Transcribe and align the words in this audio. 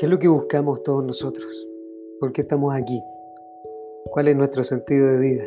¿Qué 0.00 0.06
es 0.06 0.10
lo 0.10 0.18
que 0.18 0.28
buscamos 0.28 0.82
todos 0.82 1.04
nosotros? 1.04 1.68
¿Por 2.20 2.32
qué 2.32 2.40
estamos 2.40 2.74
aquí? 2.74 3.04
¿Cuál 4.10 4.28
es 4.28 4.36
nuestro 4.36 4.64
sentido 4.64 5.08
de 5.08 5.18
vida? 5.18 5.44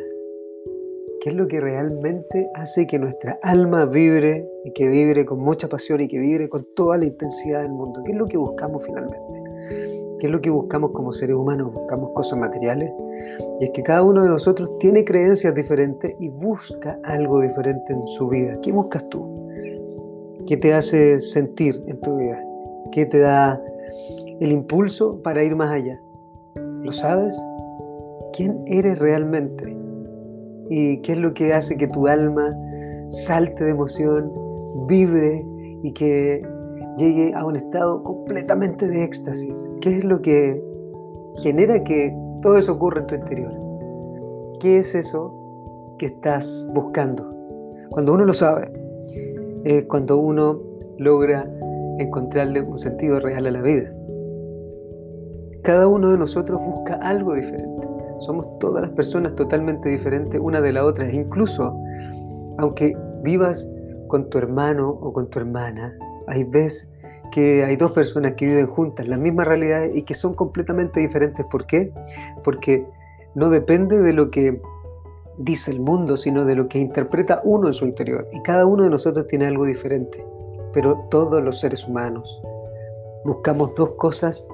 ¿Qué 1.20 1.30
es 1.30 1.34
lo 1.34 1.48
que 1.48 1.58
realmente 1.60 2.48
hace 2.54 2.86
que 2.86 3.00
nuestra 3.00 3.36
alma 3.42 3.84
vibre 3.84 4.48
y 4.62 4.70
que 4.70 4.86
vibre 4.86 5.26
con 5.26 5.40
mucha 5.40 5.68
pasión 5.68 6.02
y 6.02 6.06
que 6.06 6.20
vibre 6.20 6.48
con 6.48 6.64
toda 6.76 6.98
la 6.98 7.06
intensidad 7.06 7.62
del 7.62 7.72
mundo? 7.72 8.00
¿Qué 8.04 8.12
es 8.12 8.16
lo 8.16 8.28
que 8.28 8.36
buscamos 8.36 8.86
finalmente? 8.86 9.42
¿Qué 10.20 10.26
es 10.26 10.30
lo 10.30 10.40
que 10.40 10.50
buscamos 10.50 10.92
como 10.92 11.12
seres 11.12 11.34
humanos? 11.34 11.74
Buscamos 11.74 12.12
cosas 12.14 12.38
materiales. 12.38 12.92
Y 13.58 13.64
es 13.64 13.70
que 13.70 13.82
cada 13.82 14.04
uno 14.04 14.22
de 14.22 14.28
nosotros 14.28 14.70
tiene 14.78 15.04
creencias 15.04 15.52
diferentes 15.52 16.14
y 16.20 16.28
busca 16.28 17.00
algo 17.02 17.40
diferente 17.40 17.92
en 17.92 18.06
su 18.06 18.28
vida. 18.28 18.56
¿Qué 18.62 18.70
buscas 18.70 19.08
tú? 19.08 19.48
¿Qué 20.46 20.56
te 20.56 20.72
hace 20.72 21.18
sentir 21.18 21.82
en 21.88 22.00
tu 22.00 22.18
vida? 22.18 22.40
¿Qué 22.92 23.04
te 23.06 23.18
da 23.18 23.60
el 24.40 24.52
impulso 24.52 25.20
para 25.22 25.42
ir 25.42 25.54
más 25.56 25.70
allá. 25.70 26.00
¿Lo 26.82 26.92
sabes? 26.92 27.34
¿Quién 28.32 28.62
eres 28.66 28.98
realmente? 28.98 29.76
¿Y 30.70 31.00
qué 31.02 31.12
es 31.12 31.18
lo 31.18 31.32
que 31.34 31.52
hace 31.52 31.76
que 31.76 31.88
tu 31.88 32.06
alma 32.06 32.56
salte 33.08 33.64
de 33.64 33.70
emoción, 33.70 34.32
vibre 34.86 35.44
y 35.82 35.92
que 35.92 36.42
llegue 36.96 37.32
a 37.34 37.44
un 37.44 37.56
estado 37.56 38.02
completamente 38.02 38.88
de 38.88 39.04
éxtasis? 39.04 39.70
¿Qué 39.80 39.98
es 39.98 40.04
lo 40.04 40.20
que 40.20 40.62
genera 41.36 41.82
que 41.84 42.14
todo 42.42 42.58
eso 42.58 42.72
ocurra 42.72 43.00
en 43.00 43.06
tu 43.06 43.14
interior? 43.14 43.52
¿Qué 44.60 44.78
es 44.78 44.94
eso 44.94 45.32
que 45.98 46.06
estás 46.06 46.68
buscando? 46.74 47.30
Cuando 47.90 48.14
uno 48.14 48.24
lo 48.24 48.34
sabe, 48.34 48.70
es 49.64 49.84
cuando 49.84 50.18
uno 50.18 50.60
logra 50.98 51.48
encontrarle 51.98 52.60
un 52.62 52.78
sentido 52.78 53.20
real 53.20 53.46
a 53.46 53.50
la 53.50 53.62
vida. 53.62 53.92
Cada 55.64 55.88
uno 55.88 56.10
de 56.10 56.18
nosotros 56.18 56.60
busca 56.60 56.96
algo 56.96 57.32
diferente. 57.32 57.88
Somos 58.18 58.46
todas 58.58 58.82
las 58.82 58.90
personas 58.90 59.34
totalmente 59.34 59.88
diferentes 59.88 60.38
una 60.38 60.60
de 60.60 60.74
la 60.74 60.84
otra. 60.84 61.10
Incluso, 61.10 61.74
aunque 62.58 62.94
vivas 63.22 63.66
con 64.08 64.28
tu 64.28 64.36
hermano 64.36 64.90
o 64.90 65.10
con 65.14 65.30
tu 65.30 65.38
hermana, 65.38 65.96
hay 66.26 66.44
veces 66.44 66.90
que 67.32 67.64
hay 67.64 67.76
dos 67.76 67.92
personas 67.92 68.34
que 68.34 68.44
viven 68.44 68.66
juntas, 68.66 69.08
la 69.08 69.16
misma 69.16 69.44
realidad 69.44 69.86
y 69.90 70.02
que 70.02 70.12
son 70.12 70.34
completamente 70.34 71.00
diferentes. 71.00 71.46
¿Por 71.50 71.64
qué? 71.64 71.90
Porque 72.44 72.86
no 73.34 73.48
depende 73.48 74.02
de 74.02 74.12
lo 74.12 74.30
que 74.30 74.60
dice 75.38 75.70
el 75.70 75.80
mundo, 75.80 76.18
sino 76.18 76.44
de 76.44 76.56
lo 76.56 76.68
que 76.68 76.78
interpreta 76.78 77.40
uno 77.42 77.68
en 77.68 77.72
su 77.72 77.86
interior. 77.86 78.28
Y 78.32 78.42
cada 78.42 78.66
uno 78.66 78.84
de 78.84 78.90
nosotros 78.90 79.26
tiene 79.28 79.46
algo 79.46 79.64
diferente. 79.64 80.22
Pero 80.74 81.06
todos 81.10 81.42
los 81.42 81.58
seres 81.58 81.88
humanos 81.88 82.42
buscamos 83.24 83.74
dos 83.74 83.92
cosas 83.92 84.46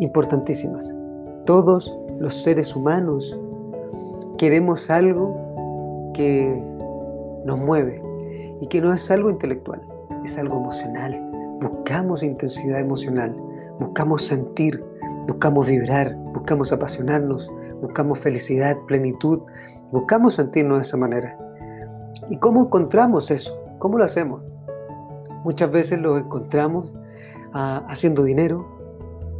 importantísimas. 0.00 0.94
Todos 1.46 1.96
los 2.18 2.42
seres 2.42 2.74
humanos 2.74 3.38
queremos 4.38 4.90
algo 4.90 6.12
que 6.14 6.62
nos 7.44 7.60
mueve 7.60 8.02
y 8.60 8.66
que 8.68 8.80
no 8.80 8.92
es 8.92 9.10
algo 9.10 9.30
intelectual, 9.30 9.82
es 10.24 10.38
algo 10.38 10.58
emocional. 10.58 11.20
Buscamos 11.60 12.22
intensidad 12.22 12.80
emocional, 12.80 13.36
buscamos 13.78 14.22
sentir, 14.22 14.82
buscamos 15.26 15.66
vibrar, 15.66 16.14
buscamos 16.32 16.72
apasionarnos, 16.72 17.50
buscamos 17.80 18.18
felicidad, 18.18 18.76
plenitud, 18.86 19.40
buscamos 19.92 20.34
sentirnos 20.34 20.78
de 20.78 20.82
esa 20.82 20.96
manera. 20.96 21.38
¿Y 22.28 22.38
cómo 22.38 22.64
encontramos 22.64 23.30
eso? 23.30 23.58
¿Cómo 23.78 23.98
lo 23.98 24.04
hacemos? 24.04 24.42
Muchas 25.44 25.70
veces 25.70 26.00
lo 26.00 26.16
encontramos 26.16 26.94
ah, 27.52 27.84
haciendo 27.88 28.24
dinero, 28.24 28.66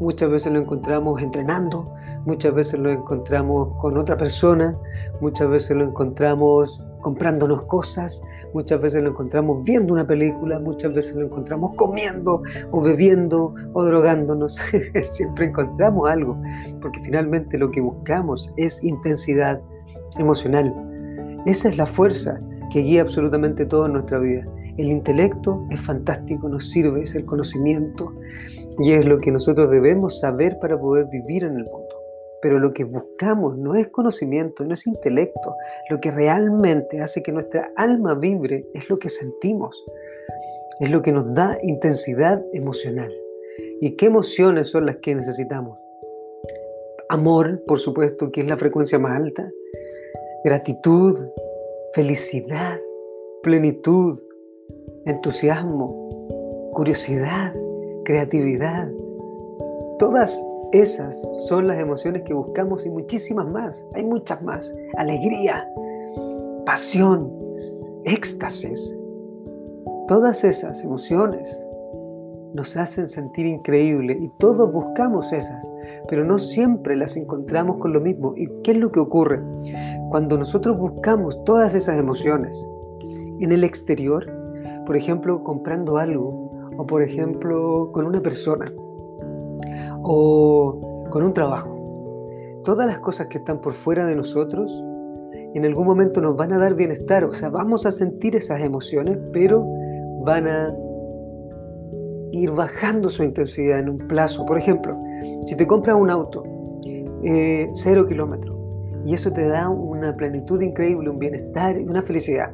Muchas 0.00 0.31
veces 0.31 0.53
lo 0.53 0.59
encontramos 0.59 1.22
entrenando, 1.22 1.93
muchas 2.25 2.55
veces 2.55 2.81
lo 2.81 2.91
encontramos 2.91 3.77
con 3.81 3.97
otra 3.97 4.16
persona, 4.16 4.77
muchas 5.21 5.49
veces 5.49 5.77
lo 5.77 5.84
encontramos 5.84 6.82
comprándonos 7.00 7.65
cosas, 7.65 8.22
muchas 8.54 8.81
veces 8.81 9.03
lo 9.03 9.10
encontramos 9.10 9.62
viendo 9.62 9.93
una 9.93 10.06
película, 10.06 10.59
muchas 10.59 10.94
veces 10.94 11.15
lo 11.16 11.27
encontramos 11.27 11.75
comiendo 11.77 12.43
o 12.71 12.81
bebiendo 12.81 13.54
o 13.75 13.84
drogándonos. 13.84 14.59
Siempre 15.10 15.47
encontramos 15.47 16.10
algo, 16.10 16.41
porque 16.81 17.00
finalmente 17.03 17.59
lo 17.59 17.71
que 17.71 17.81
buscamos 17.81 18.53
es 18.56 18.83
intensidad 18.83 19.60
emocional. 20.19 20.75
Esa 21.47 21.69
es 21.69 21.77
la 21.77 21.87
fuerza 21.87 22.41
que 22.71 22.81
guía 22.81 23.03
absolutamente 23.03 23.66
todo 23.66 23.87
en 23.87 23.93
nuestra 23.93 24.19
vida. 24.19 24.47
El 24.76 24.90
intelecto 24.90 25.66
es 25.70 25.80
fantástico, 25.80 26.48
nos 26.48 26.70
sirve, 26.70 27.02
es 27.02 27.14
el 27.14 27.24
conocimiento 27.24 28.12
y 28.78 28.92
es 28.92 29.06
lo 29.06 29.18
que 29.18 29.30
nosotros 29.30 29.70
debemos 29.70 30.18
saber 30.18 30.58
para 30.58 30.78
poder 30.78 31.06
vivir 31.06 31.44
en 31.44 31.56
el 31.56 31.64
mundo. 31.64 31.96
Pero 32.42 32.58
lo 32.58 32.72
que 32.72 32.84
buscamos 32.84 33.56
no 33.56 33.74
es 33.74 33.88
conocimiento, 33.88 34.64
no 34.64 34.74
es 34.74 34.86
intelecto. 34.86 35.54
Lo 35.90 36.00
que 36.00 36.10
realmente 36.10 37.00
hace 37.00 37.22
que 37.22 37.32
nuestra 37.32 37.72
alma 37.76 38.14
vibre 38.14 38.66
es 38.74 38.90
lo 38.90 38.98
que 38.98 39.08
sentimos, 39.08 39.82
es 40.80 40.91
lo 40.91 41.02
que 41.02 41.12
nos 41.12 41.32
da 41.32 41.56
intensidad 41.62 42.42
emocional. 42.52 43.10
¿Y 43.80 43.96
qué 43.96 44.06
emociones 44.06 44.68
son 44.68 44.86
las 44.86 44.96
que 44.96 45.14
necesitamos? 45.14 45.78
Amor, 47.08 47.62
por 47.66 47.78
supuesto, 47.78 48.32
que 48.32 48.41
es 48.41 48.46
la 48.46 48.56
frecuencia 48.56 48.98
más 48.98 49.16
alta. 49.16 49.48
Gratitud, 50.44 51.18
felicidad, 51.94 52.80
plenitud, 53.42 54.18
entusiasmo, 55.06 56.70
curiosidad, 56.75 57.53
creatividad. 58.04 58.88
Todas 59.98 60.42
esas 60.72 61.16
son 61.47 61.69
las 61.69 61.78
emociones 61.78 62.22
que 62.22 62.34
buscamos 62.34 62.84
y 62.84 62.91
muchísimas 62.91 63.47
más. 63.48 63.87
Hay 63.94 64.04
muchas 64.04 64.42
más. 64.42 64.75
Alegría, 64.97 65.69
pasión, 66.66 67.32
éxtasis. 68.04 68.97
Todas 70.09 70.44
esas 70.44 70.82
emociones 70.82 71.56
nos 72.54 72.76
hacen 72.76 73.09
sentir 73.09 73.47
increíble 73.47 74.16
y 74.19 74.28
todos 74.38 74.72
buscamos 74.72 75.32
esas, 75.32 75.71
pero 76.09 76.25
no 76.25 76.38
siempre 76.38 76.97
las 76.97 77.16
encontramos 77.16 77.78
con 77.78 77.92
lo 77.92 78.00
mismo. 78.00 78.32
¿Y 78.36 78.48
qué 78.62 78.72
es 78.72 78.76
lo 78.78 78.91
que 78.91 79.00
ocurre? 79.00 79.42
Cuando 80.10 80.38
nosotros 80.38 80.78
buscamos 80.78 81.42
todas 81.44 81.75
esas 81.75 81.98
emociones 81.98 82.69
en 83.41 83.50
el 83.53 83.65
exterior, 83.65 84.34
por 84.87 84.97
ejemplo, 84.97 85.43
comprando 85.43 85.99
algo, 85.99 86.53
o 86.77 86.87
por 86.87 87.03
ejemplo, 87.03 87.91
con 87.93 88.06
una 88.06 88.21
persona, 88.21 88.72
o 90.03 91.06
con 91.11 91.22
un 91.22 91.33
trabajo. 91.33 92.61
Todas 92.65 92.87
las 92.87 92.99
cosas 93.00 93.27
que 93.28 93.39
están 93.39 93.61
por 93.61 93.72
fuera 93.72 94.06
de 94.06 94.17
nosotros, 94.17 94.83
en 95.55 95.65
algún 95.65 95.87
momento 95.87 96.21
nos 96.21 96.37
van 96.37 96.53
a 96.53 96.59
dar 96.59 96.75
bienestar, 96.75 97.25
o 97.25 97.33
sea, 97.33 97.49
vamos 97.49 97.87
a 97.87 97.93
sentir 97.93 98.34
esas 98.37 98.61
emociones, 98.61 99.19
pero 99.33 99.67
van 100.25 100.49
a 100.49 100.75
ir 102.33 102.51
bajando 102.51 103.09
su 103.09 103.22
intensidad 103.22 103.78
en 103.78 103.89
un 103.89 103.99
plazo. 103.99 104.45
Por 104.45 104.59
ejemplo, 104.59 104.99
si 105.47 105.55
te 105.56 105.66
compras 105.66 105.97
un 105.97 106.11
auto, 106.11 106.43
eh, 107.22 107.71
cero 107.75 108.06
kilómetros, 108.06 108.56
y 109.05 109.15
eso 109.15 109.33
te 109.33 109.47
da 109.47 109.69
una 109.69 110.16
plenitud 110.16 110.61
increíble, 110.61 111.11
un 111.11 111.19
bienestar 111.19 111.78
y 111.78 111.84
una 111.84 112.03
felicidad. 112.03 112.53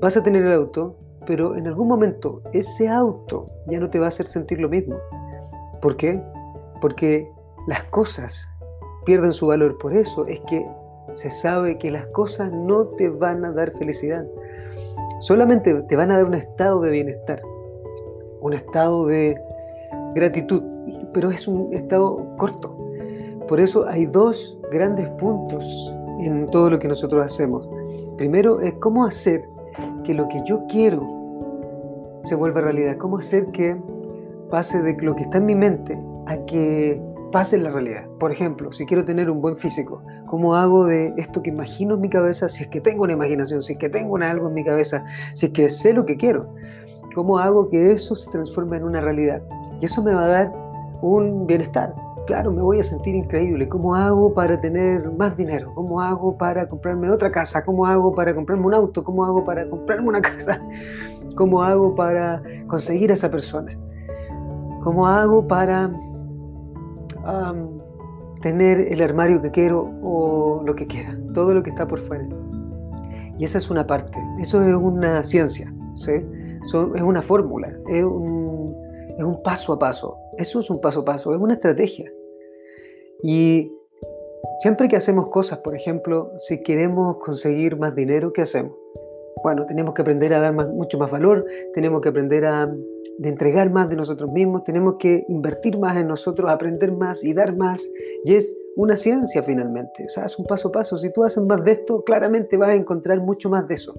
Vas 0.00 0.16
a 0.16 0.22
tener 0.22 0.42
el 0.42 0.52
auto, 0.52 0.96
pero 1.28 1.56
en 1.56 1.66
algún 1.66 1.88
momento 1.88 2.40
ese 2.54 2.88
auto 2.88 3.50
ya 3.66 3.78
no 3.78 3.90
te 3.90 3.98
va 3.98 4.06
a 4.06 4.08
hacer 4.08 4.26
sentir 4.26 4.60
lo 4.60 4.68
mismo. 4.70 4.96
¿Por 5.82 5.94
qué? 5.94 6.18
Porque 6.80 7.30
las 7.66 7.84
cosas 7.84 8.50
pierden 9.04 9.32
su 9.32 9.46
valor. 9.46 9.76
Por 9.76 9.94
eso 9.94 10.26
es 10.26 10.40
que 10.48 10.66
se 11.12 11.28
sabe 11.30 11.76
que 11.76 11.90
las 11.90 12.06
cosas 12.08 12.50
no 12.50 12.86
te 12.86 13.10
van 13.10 13.44
a 13.44 13.52
dar 13.52 13.76
felicidad. 13.76 14.26
Solamente 15.20 15.74
te 15.82 15.96
van 15.96 16.10
a 16.10 16.16
dar 16.16 16.24
un 16.24 16.32
estado 16.32 16.80
de 16.80 16.92
bienestar, 16.92 17.42
un 18.40 18.54
estado 18.54 19.04
de 19.06 19.38
gratitud, 20.14 20.62
pero 21.12 21.30
es 21.30 21.46
un 21.46 21.70
estado 21.74 22.26
corto. 22.38 22.74
Por 23.48 23.60
eso 23.60 23.86
hay 23.86 24.06
dos 24.06 24.58
grandes 24.72 25.06
puntos 25.10 25.94
en 26.20 26.46
todo 26.46 26.70
lo 26.70 26.78
que 26.78 26.88
nosotros 26.88 27.22
hacemos. 27.22 27.68
Primero 28.16 28.60
es 28.60 28.72
cómo 28.80 29.04
hacer 29.04 29.46
que 30.04 30.14
lo 30.14 30.26
que 30.28 30.42
yo 30.46 30.62
quiero 30.68 31.18
se 32.28 32.34
vuelve 32.34 32.60
realidad? 32.60 32.98
¿Cómo 32.98 33.18
hacer 33.18 33.46
que 33.52 33.74
pase 34.50 34.82
de 34.82 34.94
lo 35.00 35.16
que 35.16 35.22
está 35.22 35.38
en 35.38 35.46
mi 35.46 35.54
mente 35.54 35.98
a 36.26 36.36
que 36.44 37.00
pase 37.32 37.56
en 37.56 37.64
la 37.64 37.70
realidad? 37.70 38.06
Por 38.20 38.30
ejemplo, 38.30 38.70
si 38.70 38.84
quiero 38.84 39.04
tener 39.04 39.30
un 39.30 39.40
buen 39.40 39.56
físico, 39.56 40.02
¿cómo 40.26 40.54
hago 40.54 40.84
de 40.84 41.14
esto 41.16 41.42
que 41.42 41.48
imagino 41.48 41.94
en 41.94 42.02
mi 42.02 42.10
cabeza, 42.10 42.48
si 42.50 42.64
es 42.64 42.68
que 42.68 42.82
tengo 42.82 43.04
una 43.04 43.14
imaginación, 43.14 43.62
si 43.62 43.72
es 43.72 43.78
que 43.78 43.88
tengo 43.88 44.16
algo 44.18 44.48
en 44.48 44.54
mi 44.54 44.62
cabeza, 44.62 45.04
si 45.32 45.46
es 45.46 45.52
que 45.52 45.70
sé 45.70 45.94
lo 45.94 46.04
que 46.04 46.16
quiero? 46.18 46.54
¿Cómo 47.14 47.38
hago 47.38 47.70
que 47.70 47.92
eso 47.92 48.14
se 48.14 48.30
transforme 48.30 48.76
en 48.76 48.84
una 48.84 49.00
realidad? 49.00 49.42
Y 49.80 49.86
eso 49.86 50.02
me 50.02 50.12
va 50.12 50.24
a 50.24 50.28
dar 50.28 50.52
un 51.00 51.46
bienestar, 51.46 51.94
claro, 52.28 52.52
me 52.52 52.60
voy 52.60 52.78
a 52.78 52.82
sentir 52.82 53.14
increíble. 53.14 53.66
¿Cómo 53.70 53.94
hago 53.94 54.34
para 54.34 54.60
tener 54.60 55.10
más 55.12 55.34
dinero? 55.34 55.72
¿Cómo 55.74 55.98
hago 55.98 56.36
para 56.36 56.68
comprarme 56.68 57.10
otra 57.10 57.32
casa? 57.32 57.64
¿Cómo 57.64 57.86
hago 57.86 58.14
para 58.14 58.34
comprarme 58.34 58.66
un 58.66 58.74
auto? 58.74 59.02
¿Cómo 59.02 59.24
hago 59.24 59.46
para 59.46 59.66
comprarme 59.66 60.08
una 60.08 60.20
casa? 60.30 60.60
¿Cómo 61.36 61.62
hago 61.62 61.94
para 61.94 62.42
conseguir 62.66 63.10
a 63.10 63.14
esa 63.14 63.30
persona? 63.30 63.72
¿Cómo 64.82 65.06
hago 65.06 65.48
para 65.48 65.90
tener 68.42 68.78
el 68.92 69.02
armario 69.02 69.40
que 69.40 69.50
quiero 69.50 69.90
o 70.02 70.62
lo 70.66 70.74
que 70.74 70.86
quiera? 70.86 71.18
Todo 71.32 71.54
lo 71.54 71.62
que 71.62 71.70
está 71.70 71.88
por 71.88 71.98
fuera. 71.98 72.28
Y 73.38 73.44
esa 73.44 73.56
es 73.56 73.70
una 73.70 73.86
parte, 73.86 74.18
eso 74.38 74.60
es 74.60 74.74
una 74.74 75.24
ciencia, 75.24 75.72
¿sí? 75.94 76.12
es 76.12 77.02
una 77.02 77.22
fórmula, 77.22 77.72
es 77.86 78.04
un, 78.04 78.76
es 79.16 79.24
un 79.24 79.42
paso 79.42 79.72
a 79.72 79.78
paso. 79.78 80.18
Eso 80.36 80.60
es 80.60 80.70
un 80.70 80.80
paso 80.80 81.00
a 81.00 81.04
paso, 81.04 81.32
es 81.32 81.40
una 81.40 81.54
estrategia. 81.54 82.08
Y 83.22 83.72
siempre 84.60 84.88
que 84.88 84.96
hacemos 84.96 85.28
cosas, 85.28 85.58
por 85.58 85.74
ejemplo, 85.74 86.32
si 86.38 86.62
queremos 86.62 87.18
conseguir 87.18 87.76
más 87.76 87.94
dinero, 87.94 88.32
¿qué 88.32 88.42
hacemos? 88.42 88.76
Bueno, 89.42 89.66
tenemos 89.66 89.94
que 89.94 90.02
aprender 90.02 90.34
a 90.34 90.40
dar 90.40 90.52
mucho 90.52 90.98
más 90.98 91.10
valor, 91.10 91.44
tenemos 91.74 92.00
que 92.00 92.08
aprender 92.08 92.44
a 92.44 92.72
de 93.18 93.28
entregar 93.28 93.70
más 93.70 93.88
de 93.88 93.96
nosotros 93.96 94.30
mismos, 94.30 94.64
tenemos 94.64 94.94
que 94.98 95.24
invertir 95.28 95.76
más 95.78 95.96
en 95.96 96.06
nosotros, 96.06 96.50
aprender 96.50 96.92
más 96.92 97.24
y 97.24 97.34
dar 97.34 97.56
más. 97.56 97.84
Y 98.24 98.34
es 98.34 98.56
una 98.76 98.96
ciencia 98.96 99.42
finalmente, 99.42 100.04
o 100.04 100.08
sea, 100.08 100.24
es 100.24 100.38
un 100.38 100.46
paso 100.46 100.68
a 100.68 100.72
paso. 100.72 100.96
Si 100.98 101.12
tú 101.12 101.24
haces 101.24 101.42
más 101.42 101.62
de 101.64 101.72
esto, 101.72 102.04
claramente 102.04 102.56
vas 102.56 102.70
a 102.70 102.74
encontrar 102.74 103.20
mucho 103.20 103.50
más 103.50 103.66
de 103.66 103.74
eso. 103.74 103.92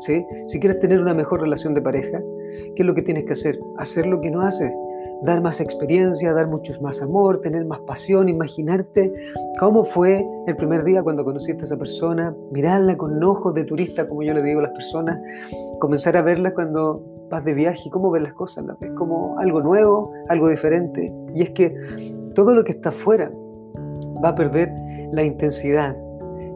¿sí? 0.00 0.24
Si 0.48 0.60
quieres 0.60 0.80
tener 0.80 1.00
una 1.00 1.14
mejor 1.14 1.40
relación 1.40 1.72
de 1.72 1.80
pareja, 1.80 2.22
¿qué 2.76 2.82
es 2.82 2.86
lo 2.86 2.94
que 2.94 3.02
tienes 3.02 3.24
que 3.24 3.32
hacer? 3.32 3.58
Hacer 3.78 4.06
lo 4.06 4.20
que 4.20 4.30
no 4.30 4.42
haces, 4.42 4.72
dar 5.24 5.40
más 5.40 5.60
experiencia, 5.60 6.32
dar 6.32 6.48
mucho 6.48 6.72
más 6.80 7.00
amor, 7.00 7.40
tener 7.40 7.64
más 7.64 7.80
pasión, 7.80 8.28
imaginarte 8.28 9.12
cómo 9.58 9.84
fue 9.84 10.24
el 10.46 10.56
primer 10.56 10.84
día 10.84 11.02
cuando 11.02 11.24
conociste 11.24 11.62
a 11.62 11.66
esa 11.66 11.76
persona, 11.76 12.34
mirarla 12.50 12.96
con 12.96 13.22
ojos 13.22 13.54
de 13.54 13.64
turista, 13.64 14.08
como 14.08 14.22
yo 14.22 14.34
le 14.34 14.42
digo 14.42 14.60
a 14.60 14.64
las 14.64 14.72
personas, 14.72 15.20
comenzar 15.78 16.16
a 16.16 16.22
verla 16.22 16.52
cuando 16.52 17.02
vas 17.30 17.44
de 17.44 17.54
viaje, 17.54 17.88
cómo 17.90 18.10
ves 18.10 18.22
las 18.22 18.34
cosas, 18.34 18.66
las 18.66 18.78
ves 18.78 18.90
como 18.92 19.38
algo 19.38 19.62
nuevo, 19.62 20.12
algo 20.28 20.48
diferente. 20.48 21.12
Y 21.34 21.42
es 21.42 21.50
que 21.50 21.74
todo 22.34 22.54
lo 22.54 22.64
que 22.64 22.72
está 22.72 22.88
afuera 22.88 23.30
va 24.22 24.30
a 24.30 24.34
perder 24.34 24.72
la 25.12 25.22
intensidad 25.22 25.96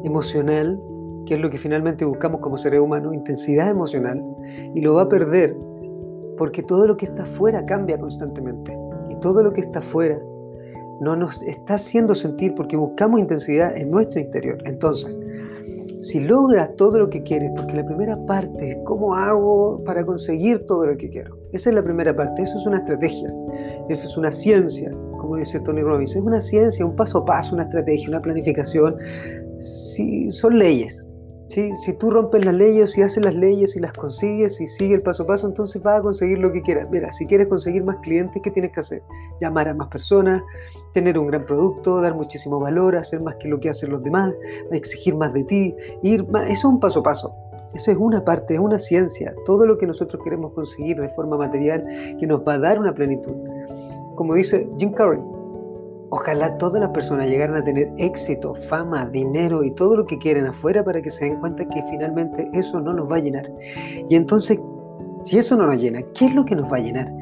emocional, 0.05 0.81
que 1.25 1.35
es 1.35 1.41
lo 1.41 1.51
que 1.51 1.59
finalmente 1.59 2.05
buscamos 2.05 2.41
como 2.41 2.57
seres 2.57 2.81
humanos, 2.81 3.15
intensidad 3.15 3.71
emocional, 3.71 4.23
y 4.75 4.81
lo 4.81 4.95
va 4.95 5.03
a 5.03 5.09
perder 5.09 5.57
porque 6.37 6.63
todo 6.63 6.87
lo 6.87 6.97
que 6.97 7.07
está 7.07 7.23
afuera 7.23 7.65
cambia 7.65 7.99
constantemente. 7.99 8.77
Y 9.11 9.17
todo 9.21 9.43
lo 9.43 9.53
que 9.53 9.61
está 9.61 9.79
afuera 9.79 10.21
no 11.01 11.17
nos 11.17 11.43
está 11.43 11.75
haciendo 11.75 12.15
sentir 12.15 12.55
porque 12.55 12.77
buscamos 12.77 13.21
intensidad 13.21 13.77
en 13.77 13.91
nuestro 13.91 14.21
interior. 14.21 14.59
Entonces, 14.65 15.19
si 16.01 16.21
logras 16.21 16.75
todo 16.77 16.99
lo 16.99 17.11
que 17.11 17.23
quieres, 17.23 17.51
porque 17.57 17.75
la 17.75 17.85
primera 17.85 18.17
parte 18.27 18.71
es 18.71 18.77
cómo 18.85 19.15
hago 19.15 19.83
para 19.85 20.05
conseguir 20.05 20.67
todo 20.67 20.87
lo 20.87 20.97
que 20.97 21.09
quiero. 21.09 21.37
Esa 21.53 21.71
es 21.71 21.77
la 21.77 21.83
primera 21.83 22.15
parte, 22.15 22.43
eso 22.43 22.59
es 22.59 22.67
una 22.67 22.79
estrategia, 22.79 23.33
eso 23.89 24.07
es 24.07 24.17
una 24.17 24.31
ciencia, 24.31 24.91
como 25.19 25.37
dice 25.37 25.59
Tony 25.61 25.83
Robbins, 25.83 26.15
es 26.15 26.23
una 26.23 26.41
ciencia, 26.41 26.85
un 26.85 26.95
paso 26.95 27.19
a 27.19 27.25
paso, 27.25 27.55
una 27.55 27.65
estrategia, 27.65 28.09
una 28.09 28.21
planificación. 28.21 28.97
Si 29.59 30.31
son 30.31 30.59
leyes, 30.59 31.06
si 31.49 31.93
tú 31.99 32.11
rompes 32.11 32.45
las 32.45 32.55
leyes 32.55 32.99
y 32.99 33.03
haces 33.03 33.25
las 33.25 33.35
leyes 33.35 33.77
y 33.77 33.81
las 33.81 33.93
consigues 33.93 34.61
y 34.61 34.67
sigue 34.67 34.95
el 34.95 35.03
paso 35.03 35.23
a 35.23 35.27
paso, 35.27 35.47
entonces 35.47 35.81
vas 35.83 36.01
a 36.01 36.03
conseguir 36.03 36.39
lo 36.39 36.53
que 36.53 36.63
quieras. 36.63 36.89
Mira, 36.91 37.13
si 37.13 37.27
quieres 37.27 37.47
conseguir 37.47 37.85
más 37.85 37.97
clientes, 38.03 38.43
¿qué 38.43 38.51
tienes 38.51 38.73
que 38.73 38.81
hacer? 38.81 39.03
Llamar 39.41 39.69
a 39.69 39.75
más 39.75 39.89
personas, 39.89 40.43
tener 40.93 41.19
un 41.19 41.29
gran 41.29 41.45
producto, 41.45 42.01
dar 42.01 42.15
muchísimo 42.15 42.59
valor, 42.59 42.97
hacer 42.97 43.21
más 43.21 43.37
que 43.37 43.49
lo 43.49 43.61
que 43.61 43.69
hacen 43.69 43.91
los 43.91 44.03
demás, 44.03 44.35
exigir 44.73 45.15
más 45.15 45.33
de 45.33 45.45
ti, 45.45 45.77
ir. 46.03 46.27
Eso 46.35 46.53
es 46.53 46.65
un 46.65 46.81
paso 46.81 47.01
a 47.01 47.03
paso. 47.05 47.35
Esa 47.75 47.93
es 47.93 47.99
una 47.99 48.25
parte, 48.25 48.55
es 48.55 48.61
una 48.61 48.79
ciencia. 48.79 49.35
Todo 49.45 49.67
lo 49.67 49.77
que 49.77 49.87
nosotros 49.87 50.23
queremos 50.25 50.53
conseguir 50.53 50.99
de 50.99 51.11
forma 51.11 51.37
material 51.37 51.85
que 52.19 52.27
nos 52.27 52.47
va 52.47 52.55
a 52.55 52.59
dar 52.59 52.79
una 52.79 52.95
plenitud. 52.95 53.35
Como 54.15 54.35
dice 54.35 54.69
Jim 54.79 54.93
Carrey, 54.93 55.21
Ojalá 56.11 56.57
todas 56.59 56.81
las 56.81 56.91
personas 56.91 57.29
llegaran 57.29 57.57
a 57.57 57.65
tener 57.65 57.93
éxito, 57.99 58.55
fama, 58.55 59.07
dinero 59.07 59.65
y 59.65 59.73
todo 59.73 59.97
lo 59.97 60.07
que 60.07 60.19
quieren 60.19 60.47
afuera 60.47 60.85
para 60.85 61.03
que 61.03 61.11
se 61.11 61.25
den 61.25 61.41
cuenta 61.41 61.69
que 61.69 61.83
finalmente 61.91 62.49
eso 62.53 62.81
no 62.81 62.93
nos 62.93 63.11
va 63.11 63.17
a 63.17 63.21
llenar. 63.21 63.51
Y 64.09 64.15
entonces, 64.15 64.61
si 65.25 65.39
eso 65.39 65.57
no 65.57 65.67
nos 65.67 65.81
llena, 65.81 66.03
¿qué 66.15 66.27
es 66.27 66.35
lo 66.35 66.45
que 66.45 66.55
nos 66.55 66.71
va 66.71 66.77
a 66.77 66.81
llenar? 66.81 67.13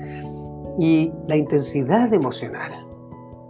Y 0.78 1.12
la 1.28 1.36
intensidad 1.36 2.12
emocional 2.12 2.72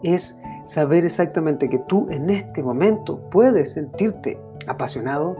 es 0.04 0.38
saber 0.64 1.04
exactamente 1.04 1.68
que 1.68 1.78
tú 1.80 2.06
en 2.10 2.30
este 2.30 2.62
momento 2.62 3.20
puedes 3.30 3.72
sentirte 3.72 4.38
apasionado, 4.68 5.36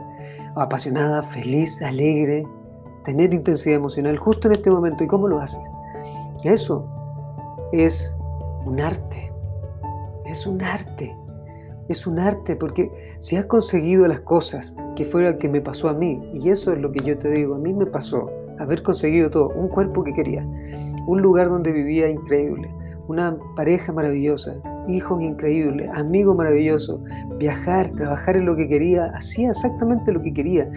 apasionada, 0.55 1.23
feliz, 1.23 1.81
alegre, 1.81 2.45
tener 3.05 3.33
intensidad 3.33 3.75
emocional 3.75 4.17
justo 4.17 4.47
en 4.47 4.53
este 4.53 4.69
momento. 4.69 5.03
¿Y 5.03 5.07
cómo 5.07 5.27
lo 5.27 5.39
haces? 5.39 5.61
Eso 6.43 6.85
es 7.71 8.15
un 8.65 8.81
arte 8.81 9.31
es 10.25 10.45
un 10.47 10.61
arte. 10.61 11.15
Es 11.87 12.07
un 12.07 12.17
arte 12.17 12.55
porque 12.55 12.91
si 13.19 13.35
has 13.35 13.45
conseguido 13.45 14.07
las 14.07 14.21
cosas 14.21 14.75
que 14.95 15.05
fue 15.05 15.23
lo 15.23 15.37
que 15.37 15.49
me 15.49 15.61
pasó 15.61 15.87
a 15.87 15.93
mí, 15.93 16.19
y 16.33 16.49
eso 16.49 16.73
es 16.73 16.79
lo 16.79 16.91
que 16.91 17.03
yo 17.03 17.17
te 17.17 17.29
digo, 17.29 17.55
a 17.55 17.59
mí 17.59 17.73
me 17.73 17.85
pasó, 17.85 18.31
haber 18.59 18.81
conseguido 18.81 19.29
todo, 19.29 19.49
un 19.49 19.67
cuerpo 19.67 20.03
que 20.03 20.13
quería, 20.13 20.43
un 21.05 21.21
lugar 21.21 21.49
donde 21.49 21.71
vivía 21.71 22.09
increíble, 22.09 22.73
una 23.07 23.37
pareja 23.55 23.91
maravillosa, 23.93 24.55
hijos 24.87 25.21
increíbles, 25.21 25.87
amigos 25.93 26.35
maravillosos, 26.35 26.99
viajar, 27.37 27.91
trabajar 27.91 28.35
en 28.35 28.45
lo 28.45 28.55
que 28.55 28.67
quería, 28.67 29.11
hacía 29.13 29.51
exactamente 29.51 30.11
lo 30.11 30.21
que 30.21 30.33
quería. 30.33 30.69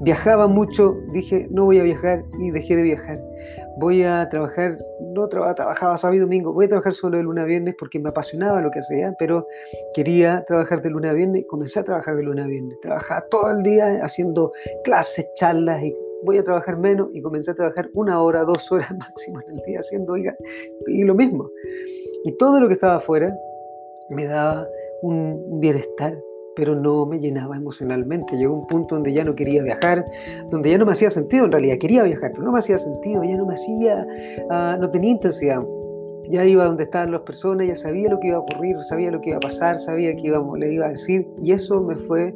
Viajaba 0.00 0.48
mucho, 0.48 0.96
dije, 1.12 1.46
no 1.50 1.66
voy 1.66 1.78
a 1.78 1.84
viajar 1.84 2.24
y 2.38 2.50
dejé 2.50 2.74
de 2.74 2.82
viajar 2.82 3.29
voy 3.76 4.02
a 4.04 4.28
trabajar, 4.28 4.78
no 5.00 5.28
trabajaba 5.28 5.96
sábado 5.96 6.16
y 6.16 6.18
domingo, 6.20 6.52
voy 6.52 6.66
a 6.66 6.68
trabajar 6.68 6.92
solo 6.92 7.16
de 7.16 7.22
lunes 7.22 7.44
a 7.44 7.46
viernes 7.46 7.74
porque 7.78 7.98
me 7.98 8.10
apasionaba 8.10 8.60
lo 8.60 8.70
que 8.70 8.80
hacía, 8.80 9.14
pero 9.18 9.46
quería 9.94 10.44
trabajar 10.46 10.82
de 10.82 10.90
lunes 10.90 11.10
a 11.10 11.14
viernes, 11.14 11.44
comencé 11.48 11.80
a 11.80 11.84
trabajar 11.84 12.16
de 12.16 12.22
lunes 12.22 12.44
a 12.44 12.48
viernes, 12.48 12.76
trabajaba 12.82 13.24
todo 13.30 13.50
el 13.50 13.62
día 13.62 14.04
haciendo 14.04 14.52
clases, 14.84 15.26
charlas 15.34 15.82
y 15.82 15.94
voy 16.24 16.38
a 16.38 16.44
trabajar 16.44 16.76
menos 16.76 17.08
y 17.12 17.22
comencé 17.22 17.50
a 17.50 17.54
trabajar 17.54 17.88
una 17.94 18.20
hora, 18.20 18.44
dos 18.44 18.70
horas 18.70 18.90
máximo 18.98 19.40
en 19.42 19.52
el 19.52 19.62
día 19.66 19.78
haciendo, 19.80 20.12
oiga, 20.12 20.34
y 20.86 21.04
lo 21.04 21.14
mismo. 21.14 21.48
Y 22.24 22.32
todo 22.36 22.60
lo 22.60 22.68
que 22.68 22.74
estaba 22.74 22.96
afuera 22.96 23.34
me 24.10 24.24
daba 24.24 24.66
un 25.02 25.60
bienestar 25.60 26.14
pero 26.60 26.74
no 26.74 27.06
me 27.06 27.18
llenaba 27.18 27.56
emocionalmente. 27.56 28.36
Llegó 28.36 28.52
un 28.52 28.66
punto 28.66 28.94
donde 28.94 29.14
ya 29.14 29.24
no 29.24 29.34
quería 29.34 29.62
viajar, 29.62 30.04
donde 30.50 30.68
ya 30.68 30.76
no 30.76 30.84
me 30.84 30.92
hacía 30.92 31.08
sentido 31.08 31.46
en 31.46 31.52
realidad. 31.52 31.78
Quería 31.78 32.02
viajar, 32.02 32.32
pero 32.32 32.44
no 32.44 32.52
me 32.52 32.58
hacía 32.58 32.76
sentido, 32.76 33.24
ya 33.24 33.38
no 33.38 33.46
me 33.46 33.54
hacía, 33.54 34.06
ah, 34.50 34.76
no 34.78 34.90
tenía 34.90 35.12
intensidad. 35.12 35.64
Ya 36.28 36.44
iba 36.44 36.66
donde 36.66 36.82
estaban 36.82 37.12
las 37.12 37.22
personas, 37.22 37.66
ya 37.66 37.76
sabía 37.76 38.10
lo 38.10 38.20
que 38.20 38.28
iba 38.28 38.36
a 38.36 38.40
ocurrir, 38.40 38.76
sabía 38.82 39.10
lo 39.10 39.22
que 39.22 39.30
iba 39.30 39.38
a 39.38 39.40
pasar, 39.40 39.78
sabía 39.78 40.14
que 40.14 40.26
iba, 40.26 40.44
le 40.58 40.70
iba 40.70 40.84
a 40.84 40.90
decir, 40.90 41.26
y 41.40 41.52
eso 41.52 41.80
me 41.80 41.96
fue 41.96 42.34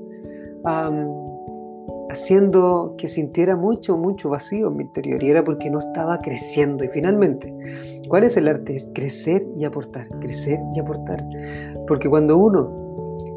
haciendo 2.09 2.95
que 2.97 3.07
sintiera 3.07 3.57
mucho, 3.57 3.99
mucho 3.99 4.31
vacío 4.31 4.69
en 4.69 4.77
mi 4.79 4.85
interior, 4.85 5.23
y 5.23 5.29
era 5.29 5.45
porque 5.45 5.69
no 5.69 5.81
estaba 5.81 6.19
creciendo. 6.23 6.83
Y 6.83 6.89
finalmente, 6.89 7.55
¿cuál 8.09 8.25
es 8.25 8.39
el 8.39 8.49
arte? 8.49 8.77
Crecer 8.95 9.47
y 9.55 9.67
aportar, 9.67 10.09
crecer 10.21 10.59
y 10.75 10.81
aportar. 10.81 11.23
Porque 11.87 12.09
cuando 12.09 12.39
uno 12.39 12.84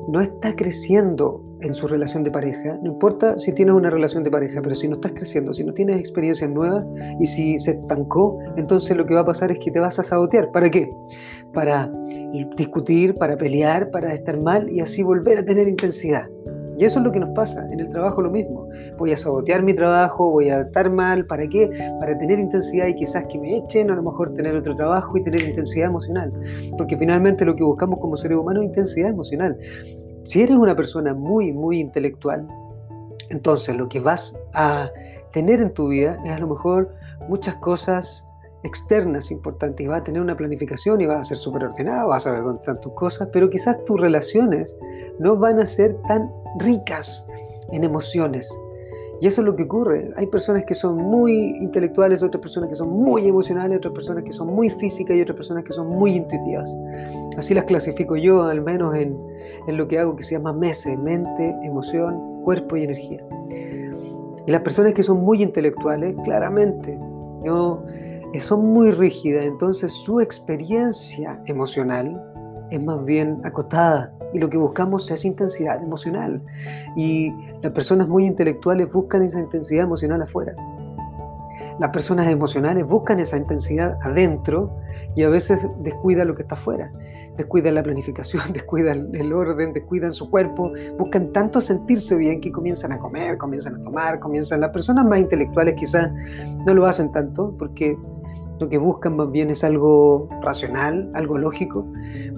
no 0.08 0.22
está 0.22 0.56
creciendo 0.56 1.44
en 1.62 1.74
su 1.74 1.88
relación 1.88 2.24
de 2.24 2.32
pareja, 2.32 2.78
no 2.84 2.92
importa 2.92 3.38
si 3.38 3.52
tienes 3.52 3.74
una 3.76 3.90
relación 3.90 4.24
de 4.24 4.32
pareja, 4.32 4.62
pero 4.62 4.76
si 4.76 4.88
no 4.88 4.96
estás 4.96 5.14
creciendo, 5.14 5.54
si 5.54 5.64
no 5.64 5.74
tienes 5.74 5.98
experiencias 5.98 6.50
nuevas 6.50 6.86
y 7.20 7.26
si 7.26 7.58
se 7.60 7.72
estancó, 7.72 8.40
entonces 8.58 8.96
lo 8.96 9.06
que 9.06 9.16
va 9.16 9.22
a 9.22 9.26
pasar 9.26 9.52
es 9.52 9.60
que 9.60 9.72
te 9.72 9.80
vas 9.80 10.00
a 10.00 10.04
sabotear. 10.04 10.52
¿Para 10.52 10.70
qué? 10.70 10.90
Para 11.54 11.92
discutir, 12.56 13.16
para 13.16 13.36
pelear, 13.38 13.90
para 13.92 14.14
estar 14.14 14.40
mal 14.40 14.70
y 14.70 14.80
así 14.80 15.04
volver 15.04 15.40
a 15.40 15.44
tener 15.44 15.68
intensidad. 15.68 16.28
Y 16.78 16.86
eso 16.86 17.00
es 17.00 17.06
lo 17.06 17.12
que 17.12 17.20
nos 17.20 17.30
pasa, 17.30 17.68
en 17.72 17.80
el 17.80 17.88
trabajo 17.88 18.22
lo 18.22 18.30
mismo. 18.30 18.70
Voy 18.98 19.12
a 19.12 19.18
sabotear 19.18 19.64
mi 19.64 19.74
trabajo, 19.74 20.30
voy 20.30 20.50
a 20.50 20.62
estar 20.62 20.90
mal, 20.92 21.26
¿para 21.26 21.48
qué? 21.48 21.70
Para 22.00 22.18
tener 22.18 22.38
intensidad 22.38 22.88
y 22.88 22.96
quizás 22.96 23.26
que 23.26 23.40
me 23.40 23.58
echen, 23.58 23.90
a 23.90 23.96
lo 23.96 24.04
mejor 24.04 24.34
tener 24.34 24.56
otro 24.56 24.76
trabajo 24.76 25.18
y 25.18 25.24
tener 25.24 25.44
intensidad 25.44 25.88
emocional. 25.88 26.32
Porque 26.78 26.96
finalmente 26.96 27.46
lo 27.46 27.56
que 27.56 27.64
buscamos 27.64 28.00
como 28.00 28.16
seres 28.16 28.38
humanos 28.38 28.64
es 28.64 28.70
intensidad 28.70 29.10
emocional. 29.10 29.58
Si 30.24 30.42
eres 30.42 30.58
una 30.58 30.76
persona 30.76 31.14
muy, 31.14 31.52
muy 31.52 31.80
intelectual, 31.80 32.48
entonces 33.30 33.76
lo 33.76 33.90
que 33.90 34.00
vas 34.00 34.38
a 34.54 34.92
tener 35.32 35.62
en 35.62 35.74
tu 35.74 35.90
vida 35.90 36.20
es 36.26 36.32
a 36.32 36.40
lo 36.40 36.48
mejor 36.48 36.94
muchas 37.28 37.56
cosas 37.56 38.28
externas 38.64 39.32
importantes 39.32 39.88
vas 39.88 40.02
a 40.02 40.04
tener 40.04 40.22
una 40.22 40.36
planificación 40.36 41.02
y 41.02 41.06
vas 41.06 41.20
a 41.20 41.24
ser 41.24 41.38
súper 41.38 41.66
ordenado, 41.66 42.10
vas 42.10 42.26
a 42.26 42.30
saber 42.30 42.44
dónde 42.44 42.60
están 42.62 42.82
tus 42.82 42.94
cosas, 42.94 43.30
pero 43.32 43.50
quizás 43.50 43.84
tus 43.86 44.00
relaciones 44.00 44.78
no 45.20 45.36
van 45.38 45.60
a 45.60 45.66
ser 45.66 45.96
tan 46.08 46.32
ricas 46.60 47.28
en 47.72 47.84
emociones. 47.84 48.50
Y 49.20 49.26
eso 49.26 49.42
es 49.42 49.46
lo 49.46 49.56
que 49.56 49.64
ocurre. 49.64 50.12
Hay 50.16 50.28
personas 50.28 50.64
que 50.66 50.76
son 50.76 50.98
muy 50.98 51.56
intelectuales, 51.60 52.22
otras 52.22 52.40
personas 52.40 52.70
que 52.70 52.76
son 52.76 52.90
muy 52.90 53.28
emocionales, 53.28 53.78
otras 53.78 53.94
personas 53.94 54.24
que 54.24 54.32
son 54.32 54.48
muy 54.48 54.70
físicas 54.70 55.18
y 55.18 55.22
otras 55.22 55.36
personas 55.36 55.64
que 55.64 55.74
son 55.74 55.88
muy 55.88 56.12
intuitivas. 56.12 56.76
Así 57.36 57.56
las 57.56 57.64
clasifico 57.64 58.16
yo, 58.16 58.44
al 58.44 58.62
menos 58.62 58.94
en, 58.96 59.18
en 59.68 59.78
lo 59.78 59.88
que 59.88 59.98
hago, 59.98 60.16
que 60.16 60.24
se 60.24 60.36
llama 60.36 60.54
MESE, 60.54 60.96
mente, 60.98 61.56
emoción, 61.64 62.44
cuerpo 62.44 62.78
y 62.78 62.84
energía. 62.84 63.26
Y 64.46 64.52
las 64.52 64.62
personas 64.62 64.94
que 64.94 65.02
son 65.02 65.24
muy 65.24 65.42
intelectuales, 65.42 66.16
claramente, 66.24 66.98
no 67.44 67.84
son 68.40 68.66
muy 68.68 68.92
rígidas, 68.92 69.46
entonces 69.46 69.92
su 69.92 70.20
experiencia 70.20 71.42
emocional 71.46 72.22
es 72.70 72.84
más 72.84 73.04
bien 73.06 73.38
acotada 73.44 74.14
y 74.34 74.40
lo 74.40 74.50
que 74.50 74.58
buscamos 74.58 75.10
es 75.12 75.26
intensidad 75.26 75.82
emocional. 75.82 76.42
Y 76.96 77.34
las 77.62 77.72
personas 77.72 78.10
muy 78.10 78.26
intelectuales 78.26 78.92
buscan 78.92 79.24
esa 79.24 79.40
intensidad 79.40 79.84
emocional 79.84 80.22
afuera. 80.22 80.56
Las 81.80 81.92
personas 81.92 82.28
emocionales 82.28 82.86
buscan 82.88 83.20
esa 83.20 83.38
intensidad 83.38 83.98
adentro 84.02 84.76
y 85.16 85.24
a 85.24 85.30
veces 85.30 85.66
descuidan 85.80 86.28
lo 86.28 86.36
que 86.36 86.42
está 86.42 86.56
afuera. 86.56 86.92
Descuidan 87.38 87.76
la 87.76 87.84
planificación, 87.84 88.42
descuidan 88.54 89.10
el 89.14 89.32
orden, 89.32 89.74
descuidan 89.74 90.12
su 90.12 90.30
cuerpo, 90.30 90.72
buscan 90.98 91.32
tanto 91.32 91.62
sentirse 91.62 92.16
bien 92.16 92.42
que 92.42 92.52
comienzan 92.52 92.92
a 92.92 92.98
comer, 92.98 93.38
comienzan 93.38 93.76
a 93.76 93.82
tomar, 93.82 94.20
comienzan... 94.20 94.62
Las 94.62 94.72
personas 94.72 95.06
más 95.06 95.20
intelectuales 95.20 95.76
quizás 95.76 96.10
no 96.66 96.74
lo 96.74 96.86
hacen 96.86 97.12
tanto 97.12 97.56
porque 97.58 97.98
lo 98.60 98.70
que 98.70 98.78
buscan 98.78 99.16
más 99.16 99.32
bien 99.32 99.50
es 99.50 99.64
algo 99.64 100.28
racional, 100.42 101.10
algo 101.14 101.38
lógico, 101.38 101.86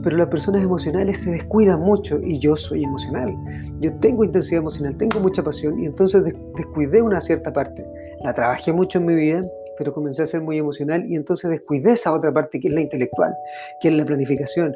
pero 0.04 0.18
las 0.18 0.28
personas 0.28 0.64
emocionales 0.64 1.22
se 1.22 1.32
descuidan 1.32 1.80
mucho 1.82 2.20
y 2.22 2.40
yo 2.40 2.56
soy 2.56 2.84
emocional. 2.84 3.34
Yo 3.80 3.94
tengo 4.00 4.24
intensidad 4.24 4.60
emocional, 4.62 4.98
tengo 4.98 5.20
mucha 5.20 5.44
pasión 5.44 5.80
y 5.80 5.86
entonces 5.86 6.24
descuidé 6.56 7.02
una 7.02 7.20
cierta 7.20 7.54
parte. 7.54 7.86
La 8.24 8.34
trabajé 8.34 8.74
mucho 8.74 9.00
en 9.00 9.06
mi 9.06 9.16
vida, 9.16 9.44
pero 9.78 9.94
comencé 9.94 10.22
a 10.22 10.26
ser 10.26 10.42
muy 10.42 10.58
emocional 10.58 11.06
y 11.08 11.16
entonces 11.16 11.50
descuidé 11.50 11.94
esa 11.94 12.14
otra 12.14 12.34
parte 12.34 12.60
que 12.60 12.68
es 12.68 12.74
la 12.74 12.82
intelectual, 12.82 13.34
que 13.82 13.88
es 13.88 13.94
la 13.94 14.06
planificación. 14.06 14.76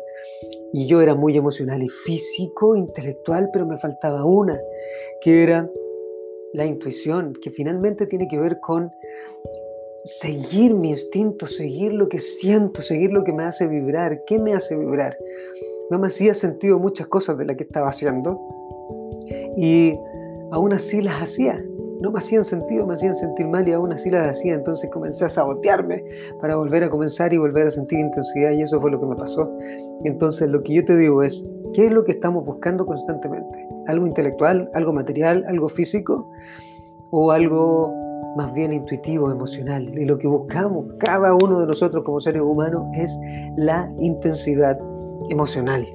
Y 0.71 0.87
yo 0.87 1.01
era 1.01 1.13
muy 1.13 1.35
emocional 1.35 1.83
y 1.83 1.89
físico, 1.89 2.75
intelectual, 2.75 3.49
pero 3.51 3.65
me 3.65 3.77
faltaba 3.77 4.23
una, 4.23 4.57
que 5.21 5.43
era 5.43 5.69
la 6.53 6.65
intuición, 6.65 7.33
que 7.41 7.51
finalmente 7.51 8.07
tiene 8.07 8.27
que 8.27 8.39
ver 8.39 8.59
con 8.61 8.89
seguir 10.03 10.73
mi 10.73 10.89
instinto, 10.89 11.47
seguir 11.47 11.93
lo 11.93 12.09
que 12.09 12.19
siento, 12.19 12.81
seguir 12.81 13.11
lo 13.11 13.23
que 13.23 13.33
me 13.33 13.43
hace 13.43 13.67
vibrar. 13.67 14.23
¿Qué 14.25 14.37
me 14.37 14.53
hace 14.53 14.75
vibrar? 14.75 15.17
No 15.89 15.99
me 15.99 16.07
hacía 16.07 16.33
sentido 16.33 16.79
muchas 16.79 17.07
cosas 17.07 17.37
de 17.37 17.45
las 17.45 17.55
que 17.55 17.63
estaba 17.63 17.89
haciendo 17.89 18.39
y 19.55 19.97
aún 20.51 20.73
así 20.73 21.01
las 21.01 21.21
hacía. 21.21 21.63
No 22.01 22.11
me 22.11 22.17
hacían 22.17 22.43
sentido, 22.43 22.85
me 22.85 22.95
hacían 22.95 23.15
sentir 23.15 23.47
mal 23.47 23.67
y 23.67 23.71
aún 23.71 23.93
así 23.93 24.09
las 24.09 24.29
hacía. 24.29 24.55
Entonces 24.55 24.89
comencé 24.89 25.23
a 25.23 25.29
sabotearme 25.29 26.03
para 26.41 26.57
volver 26.57 26.83
a 26.83 26.89
comenzar 26.89 27.31
y 27.33 27.37
volver 27.37 27.67
a 27.67 27.71
sentir 27.71 27.99
intensidad 27.99 28.51
y 28.51 28.61
eso 28.61 28.81
fue 28.81 28.91
lo 28.91 28.99
que 28.99 29.05
me 29.05 29.15
pasó. 29.15 29.49
Entonces 30.03 30.49
lo 30.49 30.61
que 30.63 30.73
yo 30.73 30.85
te 30.85 30.97
digo 30.97 31.23
es, 31.23 31.49
¿qué 31.73 31.85
es 31.85 31.91
lo 31.93 32.03
que 32.03 32.11
estamos 32.11 32.45
buscando 32.45 32.85
constantemente? 32.85 33.65
¿Algo 33.87 34.05
intelectual, 34.05 34.69
algo 34.73 34.91
material, 34.91 35.45
algo 35.47 35.69
físico 35.69 36.29
o 37.11 37.31
algo 37.31 38.02
más 38.35 38.53
bien 38.53 38.73
intuitivo, 38.73 39.31
emocional. 39.31 39.91
Y 39.97 40.05
lo 40.05 40.17
que 40.17 40.27
buscamos 40.27 40.85
cada 40.99 41.33
uno 41.33 41.59
de 41.59 41.67
nosotros 41.67 42.03
como 42.03 42.19
seres 42.19 42.41
humanos 42.41 42.83
es 42.95 43.17
la 43.57 43.91
intensidad 43.97 44.79
emocional. 45.29 45.87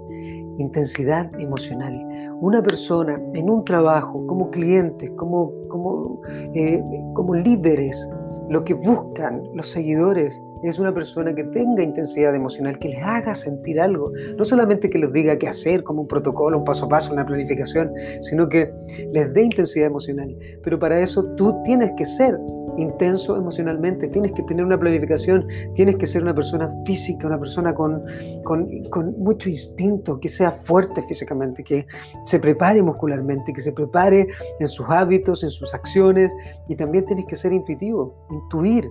Intensidad 0.58 1.30
emocional. 1.40 1.94
Una 2.40 2.62
persona 2.62 3.20
en 3.34 3.50
un 3.50 3.64
trabajo, 3.64 4.26
como 4.26 4.50
clientes, 4.50 5.10
como, 5.16 5.52
como, 5.68 6.20
eh, 6.54 6.82
como 7.14 7.34
líderes, 7.34 8.08
lo 8.48 8.64
que 8.64 8.74
buscan 8.74 9.42
los 9.54 9.68
seguidores 9.68 10.42
es 10.62 10.78
una 10.78 10.92
persona 10.92 11.34
que 11.34 11.44
tenga 11.44 11.82
intensidad 11.82 12.34
emocional, 12.34 12.78
que 12.78 12.88
les 12.88 13.02
haga 13.02 13.34
sentir 13.34 13.80
algo. 13.80 14.12
No 14.36 14.44
solamente 14.44 14.90
que 14.90 14.98
les 14.98 15.12
diga 15.12 15.38
qué 15.38 15.48
hacer, 15.48 15.82
como 15.82 16.02
un 16.02 16.08
protocolo, 16.08 16.58
un 16.58 16.64
paso 16.64 16.86
a 16.86 16.88
paso, 16.88 17.12
una 17.12 17.26
planificación, 17.26 17.92
sino 18.20 18.48
que 18.48 18.72
les 19.12 19.32
dé 19.32 19.42
intensidad 19.42 19.86
emocional. 19.86 20.34
Pero 20.62 20.78
para 20.78 21.00
eso 21.00 21.24
tú 21.36 21.54
tienes 21.64 21.90
que 21.96 22.04
ser 22.04 22.38
intenso 22.76 23.36
emocionalmente, 23.36 24.06
tienes 24.08 24.32
que 24.32 24.42
tener 24.44 24.64
una 24.64 24.78
planificación, 24.78 25.46
tienes 25.74 25.96
que 25.96 26.06
ser 26.06 26.22
una 26.22 26.34
persona 26.34 26.68
física, 26.84 27.26
una 27.26 27.38
persona 27.38 27.74
con, 27.74 28.02
con, 28.44 28.68
con, 28.90 29.18
mucho 29.18 29.48
instinto, 29.48 30.20
que 30.20 30.28
sea 30.28 30.50
fuerte 30.52 31.02
físicamente, 31.02 31.64
que 31.64 31.86
se 32.24 32.38
prepare 32.38 32.80
muscularmente, 32.82 33.52
que 33.52 33.60
se 33.60 33.72
prepare 33.72 34.28
en 34.60 34.66
sus 34.66 34.86
hábitos, 34.88 35.42
en 35.42 35.50
sus 35.50 35.74
acciones, 35.74 36.32
y 36.68 36.76
también 36.76 37.04
tienes 37.04 37.26
que 37.26 37.36
ser 37.36 37.52
intuitivo, 37.52 38.14
intuir 38.30 38.88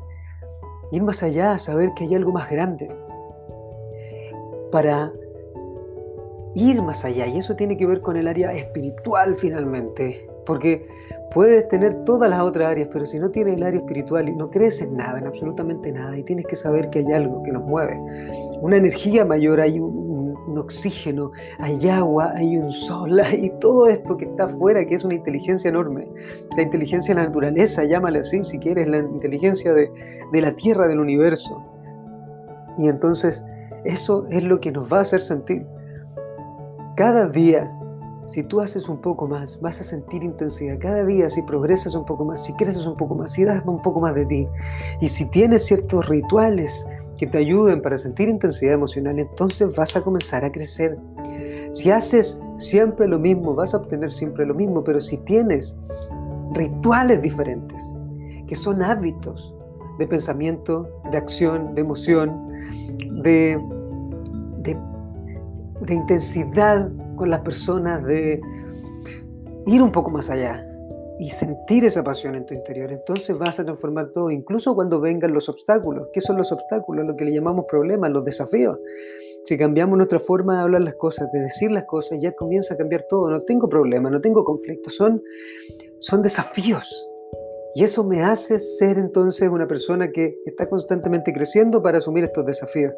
ir 0.92 1.04
más 1.04 1.24
allá, 1.24 1.58
saber 1.58 1.92
que 1.96 2.06
hay 2.06 2.16
algo 2.16 2.32
más 2.32 2.50
grande, 2.50 2.90
para 4.72 5.12
ir 6.56 6.82
más 6.82 7.06
allá. 7.06 7.28
Y 7.28 7.38
eso 7.38 7.56
tiene 7.56 7.78
que 7.78 7.86
ver 7.86 8.02
con 8.02 8.18
el 8.18 8.28
área 8.28 8.52
espiritual 8.54 9.36
finalmente, 9.36 10.28
porque 10.46 10.88
puedes 11.34 11.68
tener 11.68 12.04
todas 12.04 12.30
las 12.30 12.42
otras 12.42 12.70
áreas, 12.70 12.90
pero 12.92 13.06
si 13.06 13.20
no 13.20 13.30
tienes 13.30 13.56
el 13.56 13.64
área 13.64 13.80
espiritual 13.80 14.30
y 14.30 14.36
no 14.36 14.50
crees 14.50 14.82
en 14.82 14.96
nada, 14.96 15.20
en 15.20 15.28
absolutamente 15.28 15.92
nada, 15.92 16.18
y 16.18 16.24
tienes 16.24 16.46
que 16.48 16.56
saber 16.56 16.90
que 16.90 17.00
hay 17.00 17.12
algo 17.12 17.44
que 17.44 17.52
nos 17.52 17.64
mueve, 17.64 18.00
una 18.62 18.78
energía 18.78 19.26
mayor, 19.26 19.62
hay 19.62 19.80
oxígeno, 20.58 21.32
hay 21.60 21.90
agua, 21.90 22.34
hay 22.36 22.58
un 22.58 22.72
sol, 22.72 23.20
hay 23.24 23.52
todo 23.60 23.88
esto 23.88 24.18
que 24.18 24.26
está 24.26 24.46
afuera, 24.46 24.86
que 24.86 24.96
es 24.96 25.04
una 25.04 25.16
inteligencia 25.16 25.70
enorme. 25.70 26.08
La 26.56 26.64
inteligencia 26.64 27.14
de 27.14 27.22
la 27.22 27.28
naturaleza, 27.28 27.84
llámale 27.84 28.20
así 28.20 28.44
si 28.44 28.60
quieres, 28.60 28.88
la 28.88 28.98
inteligencia 28.98 29.74
de, 29.74 29.92
de 30.32 30.42
la 30.42 30.52
tierra, 30.54 30.88
del 30.88 31.00
universo. 31.00 31.64
Y 32.78 32.88
entonces 32.88 33.44
eso 33.86 34.26
es 34.30 34.44
lo 34.44 34.60
que 34.60 34.72
nos 34.72 34.92
va 34.92 35.00
a 35.00 35.02
hacer 35.02 35.22
sentir. 35.22 35.66
Cada 36.96 37.28
día, 37.28 37.72
si 38.26 38.44
tú 38.44 38.60
haces 38.60 38.90
un 38.90 39.00
poco 39.00 39.28
más, 39.28 39.60
vas 39.62 39.80
a 39.80 39.84
sentir 39.84 40.24
intensidad. 40.24 40.78
Cada 40.80 41.06
día, 41.06 41.30
si 41.30 41.42
progresas 41.44 41.96
un 41.96 42.04
poco 42.04 42.26
más, 42.26 42.44
si 42.44 42.54
creces 42.54 42.86
un 42.86 42.98
poco 42.98 43.16
más, 43.16 43.32
si 43.32 43.46
das 43.46 43.64
un 43.66 43.82
poco 43.82 44.02
más 44.02 44.16
de 44.16 44.26
ti, 44.26 44.48
y 45.00 45.08
si 45.08 45.26
tienes 45.30 45.66
ciertos 45.66 46.08
rituales 46.10 46.86
que 47.18 47.28
te 47.28 47.40
ayuden 47.40 47.82
para 47.82 47.98
sentir 47.98 48.30
intensidad 48.30 48.74
emocional, 48.74 49.20
entonces 49.20 49.76
vas 49.76 49.96
a 49.96 50.02
comenzar 50.02 50.46
a 50.46 50.52
crecer. 50.52 50.98
Si 51.72 51.92
haces 51.92 52.40
siempre 52.58 53.08
lo 53.08 53.20
mismo, 53.20 53.54
vas 53.54 53.74
a 53.74 53.78
obtener 53.78 54.12
siempre 54.12 54.46
lo 54.46 54.54
mismo, 54.54 54.84
pero 54.84 55.00
si 55.00 55.18
tienes 55.18 55.76
rituales 56.54 57.22
diferentes, 57.22 57.94
que 58.48 58.56
son 58.56 58.82
hábitos 58.82 59.54
de 60.00 60.08
pensamiento, 60.08 60.90
de 61.12 61.18
acción, 61.18 61.74
de 61.74 61.82
emoción, 61.82 62.50
de, 63.24 63.60
de, 64.62 65.94
intensidad 65.94 66.90
con 67.16 67.30
las 67.30 67.42
personas, 67.42 68.04
de 68.04 68.42
ir 69.66 69.82
un 69.82 69.92
poco 69.92 70.12
más 70.12 70.30
allá, 70.30 70.64
y 71.20 71.30
sentir 71.30 71.84
esa 71.86 72.04
pasión 72.04 72.36
en 72.36 72.46
tu 72.46 72.54
interior. 72.54 72.92
Entonces 72.92 73.38
vas 73.38 73.60
a 73.60 73.66
transformar 73.66 74.12
todo, 74.12 74.32
incluso 74.32 74.76
cuando 74.76 75.00
vengan 75.00 75.34
los 75.34 75.50
obstáculos. 75.50 76.10
¿Qué 76.14 76.22
son 76.22 76.38
los 76.38 76.52
obstáculos? 76.52 77.06
Lo 77.06 77.16
que 77.16 77.26
le 77.26 77.34
llamamos 77.34 77.66
problemas, 77.68 78.12
los 78.12 78.24
desafíos. 78.24 78.78
Si 79.44 79.58
cambiamos 79.58 79.98
nuestra 79.98 80.20
forma 80.20 80.58
de 80.58 80.62
hablar 80.62 80.84
las 80.84 80.96
cosas, 80.96 81.32
de 81.32 81.42
decir 81.42 81.72
las 81.72 81.86
cosas, 81.86 82.20
ya 82.22 82.34
comienza 82.34 82.74
a 82.74 82.78
cambiar 82.78 83.04
todo. 83.10 83.30
No 83.30 83.40
tengo 83.42 83.68
problemas, 83.70 84.12
no 84.12 84.22
tengo 84.22 84.44
conflictos, 84.44 84.96
son, 84.96 85.22
son 86.00 86.22
desafíos. 86.22 87.08
Y 87.74 87.84
eso 87.84 88.04
me 88.04 88.22
hace 88.22 88.60
ser 88.60 88.98
entonces 88.98 89.50
una 89.50 89.68
persona 89.68 90.12
que 90.12 90.36
está 90.46 90.68
constantemente 90.68 91.32
creciendo 91.32 91.82
para 91.82 92.00
asumir 92.00 92.24
estos 92.24 92.46
desafíos. 92.46 92.94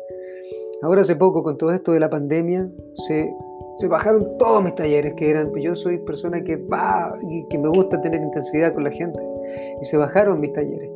Ahora 0.82 1.02
hace 1.02 1.16
poco, 1.16 1.44
con 1.44 1.58
todo 1.58 1.72
esto 1.72 1.92
de 1.92 2.00
la 2.00 2.10
pandemia, 2.10 2.70
se 2.94 3.34
se 3.80 3.88
bajaron 3.88 4.38
todos 4.38 4.62
mis 4.62 4.76
talleres 4.76 5.14
que 5.14 5.30
eran, 5.30 5.52
pues 5.52 5.64
yo 5.64 5.74
soy 5.74 6.00
persona 6.00 6.44
que 6.44 6.58
va 6.58 7.18
y 7.30 7.46
que 7.48 7.58
me 7.58 7.70
gusta 7.70 8.02
tener 8.02 8.22
intensidad 8.22 8.74
con 8.74 8.84
la 8.84 8.92
gente. 8.92 9.18
Y 9.82 9.86
se 9.86 9.96
bajaron 9.96 10.42
mis 10.42 10.52
talleres. 10.52 10.92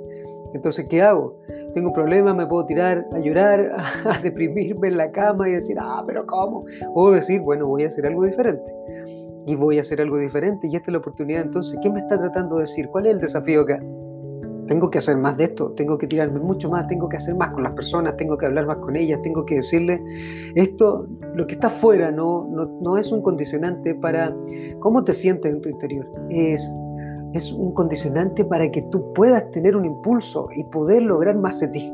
Entonces, 0.54 0.86
¿qué 0.90 1.02
hago? 1.02 1.40
Tengo 1.74 1.88
un 1.88 1.94
problema, 1.94 2.34
me 2.34 2.46
puedo 2.46 2.66
tirar 2.66 3.08
a 3.14 3.20
llorar, 3.20 3.72
a 4.04 4.22
deprimirme 4.22 4.90
en 4.90 4.98
la 4.98 5.12
cama 5.12 5.48
y 5.48 5.54
decir, 5.54 5.78
ah, 5.80 6.04
pero 6.06 6.26
¿cómo? 6.26 6.66
O 6.94 7.12
decir, 7.12 7.40
bueno, 7.40 7.68
voy 7.68 7.86
a 7.86 7.88
hacer 7.88 8.06
algo 8.06 8.26
diferente. 8.26 8.70
Y 9.48 9.56
voy 9.56 9.78
a 9.78 9.82
hacer 9.82 10.02
algo 10.02 10.18
diferente 10.18 10.68
y 10.68 10.76
esta 10.76 10.88
es 10.88 10.92
la 10.92 10.98
oportunidad. 10.98 11.44
Entonces, 11.44 11.80
¿qué 11.82 11.90
me 11.90 12.02
está 12.02 12.20
tratando 12.20 12.58
de 12.58 12.64
decir? 12.64 12.90
¿Cuál 12.90 13.06
es 13.06 13.14
el 13.14 13.22
desafío 13.22 13.62
acá? 13.62 13.82
Tengo 14.68 14.90
que 14.90 14.98
hacer 14.98 15.18
más 15.18 15.38
de 15.38 15.46
esto, 15.46 15.72
tengo 15.72 15.98
que 15.98 16.08
tirarme 16.08 16.40
mucho 16.40 16.70
más, 16.70 16.88
tengo 16.88 17.10
que 17.10 17.18
hacer 17.18 17.36
más 17.36 17.50
con 17.50 17.64
las 17.64 17.74
personas, 17.74 18.16
tengo 18.18 18.38
que 18.38 18.46
hablar 18.46 18.66
más 18.66 18.78
con 18.78 18.96
ellas, 18.96 19.22
tengo 19.22 19.46
que 19.46 19.56
decirles, 19.56 20.02
esto, 20.56 21.08
lo 21.36 21.46
que 21.48 21.54
está 21.54 21.68
afuera 21.68 22.12
no, 22.12 22.48
no, 22.82 22.98
es 22.98 23.12
un 23.12 23.22
condicionante 23.22 23.96
para 23.96 24.36
cómo 24.80 25.04
te 25.04 25.14
sientes 25.14 25.54
en 25.54 25.62
tu 25.62 25.70
interior, 25.70 26.10
es, 26.30 26.76
es 27.34 27.52
un 27.52 27.74
condicionante 27.74 28.46
para 28.46 28.70
que 28.72 28.82
tú 28.84 29.14
puedas 29.14 29.50
tener 29.52 29.76
un 29.76 29.86
impulso 29.86 30.48
y 30.56 30.64
poder 30.66 31.04
lograr 31.04 31.38
más 31.38 31.60
de 31.60 31.68
ti. 31.68 31.94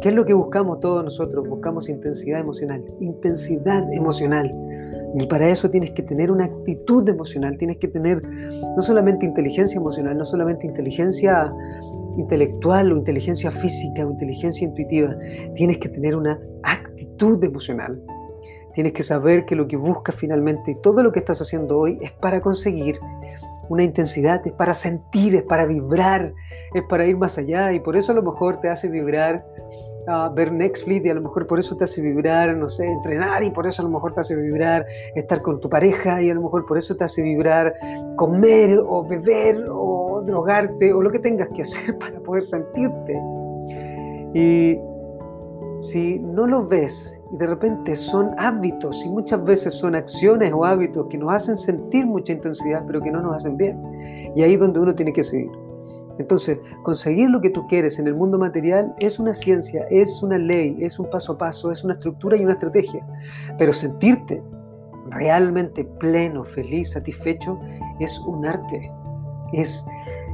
¿Qué 0.00 0.08
es 0.08 0.14
lo 0.14 0.24
que 0.24 0.32
buscamos 0.32 0.80
todos 0.80 1.04
nosotros? 1.04 1.46
Buscamos 1.48 1.88
intensidad 1.88 2.40
emocional, 2.40 2.82
intensidad 3.00 3.92
emocional. 3.92 4.52
Y 5.18 5.26
para 5.26 5.48
eso 5.48 5.68
tienes 5.68 5.90
que 5.90 6.02
tener 6.02 6.30
una 6.30 6.44
actitud 6.44 7.06
emocional, 7.08 7.56
tienes 7.58 7.76
que 7.76 7.88
tener 7.88 8.22
no 8.22 8.82
solamente 8.82 9.26
inteligencia 9.26 9.78
emocional, 9.78 10.16
no 10.16 10.24
solamente 10.24 10.66
inteligencia 10.66 11.52
intelectual 12.16 12.92
o 12.92 12.96
inteligencia 12.96 13.50
física 13.50 14.06
o 14.06 14.10
inteligencia 14.10 14.66
intuitiva, 14.66 15.14
tienes 15.54 15.78
que 15.78 15.88
tener 15.88 16.16
una 16.16 16.40
actitud 16.62 17.42
emocional. 17.44 18.02
Tienes 18.74 18.92
que 18.92 19.02
saber 19.02 19.44
que 19.44 19.54
lo 19.54 19.68
que 19.68 19.76
buscas 19.76 20.14
finalmente 20.14 20.70
y 20.70 20.80
todo 20.80 21.02
lo 21.02 21.12
que 21.12 21.18
estás 21.18 21.42
haciendo 21.42 21.76
hoy 21.76 21.98
es 22.00 22.12
para 22.12 22.40
conseguir 22.40 22.98
una 23.68 23.82
intensidad, 23.82 24.46
es 24.46 24.52
para 24.52 24.72
sentir, 24.72 25.34
es 25.34 25.42
para 25.42 25.66
vibrar, 25.66 26.32
es 26.74 26.82
para 26.88 27.06
ir 27.06 27.16
más 27.16 27.36
allá 27.36 27.72
y 27.72 27.80
por 27.80 27.96
eso 27.96 28.12
a 28.12 28.14
lo 28.14 28.22
mejor 28.22 28.60
te 28.60 28.68
hace 28.68 28.88
vibrar 28.88 29.44
ver 30.34 30.52
Netflix 30.52 31.04
y 31.04 31.08
a 31.08 31.14
lo 31.14 31.22
mejor 31.22 31.46
por 31.46 31.58
eso 31.58 31.76
te 31.76 31.84
hace 31.84 32.00
vibrar, 32.00 32.56
no 32.56 32.68
sé, 32.68 32.86
entrenar 32.86 33.42
y 33.42 33.50
por 33.50 33.66
eso 33.66 33.82
a 33.82 33.84
lo 33.84 33.90
mejor 33.90 34.14
te 34.14 34.20
hace 34.20 34.36
vibrar 34.36 34.84
estar 35.14 35.42
con 35.42 35.60
tu 35.60 35.68
pareja 35.68 36.22
y 36.22 36.30
a 36.30 36.34
lo 36.34 36.42
mejor 36.42 36.66
por 36.66 36.78
eso 36.78 36.96
te 36.96 37.04
hace 37.04 37.22
vibrar 37.22 37.72
comer 38.16 38.80
o 38.84 39.06
beber 39.06 39.64
o 39.70 40.22
drogarte 40.24 40.92
o 40.92 41.02
lo 41.02 41.10
que 41.10 41.18
tengas 41.18 41.48
que 41.54 41.62
hacer 41.62 41.96
para 41.98 42.18
poder 42.20 42.42
sentirte. 42.42 43.20
Y 44.34 44.78
si 45.78 46.18
no 46.20 46.46
lo 46.46 46.66
ves 46.66 47.18
y 47.32 47.36
de 47.36 47.46
repente 47.46 47.96
son 47.96 48.30
hábitos 48.38 49.04
y 49.04 49.08
muchas 49.08 49.44
veces 49.44 49.74
son 49.74 49.94
acciones 49.94 50.52
o 50.52 50.64
hábitos 50.64 51.06
que 51.08 51.18
nos 51.18 51.32
hacen 51.32 51.56
sentir 51.56 52.06
mucha 52.06 52.32
intensidad 52.32 52.84
pero 52.86 53.00
que 53.00 53.10
no 53.10 53.22
nos 53.22 53.36
hacen 53.36 53.56
bien. 53.56 53.80
Y 54.34 54.42
ahí 54.42 54.54
es 54.54 54.60
donde 54.60 54.80
uno 54.80 54.94
tiene 54.94 55.12
que 55.12 55.22
seguir. 55.22 55.50
Entonces, 56.22 56.56
conseguir 56.84 57.28
lo 57.30 57.40
que 57.40 57.50
tú 57.50 57.66
quieres 57.66 57.98
en 57.98 58.06
el 58.06 58.14
mundo 58.14 58.38
material 58.38 58.94
es 59.00 59.18
una 59.18 59.34
ciencia, 59.34 59.84
es 59.90 60.22
una 60.22 60.38
ley, 60.38 60.76
es 60.78 61.00
un 61.00 61.10
paso 61.10 61.32
a 61.32 61.38
paso, 61.38 61.72
es 61.72 61.82
una 61.82 61.94
estructura 61.94 62.36
y 62.36 62.44
una 62.44 62.52
estrategia. 62.52 63.04
Pero 63.58 63.72
sentirte 63.72 64.40
realmente 65.10 65.84
pleno, 65.98 66.44
feliz, 66.44 66.92
satisfecho, 66.92 67.58
es 67.98 68.20
un 68.20 68.46
arte, 68.46 68.88
es, 69.52 69.84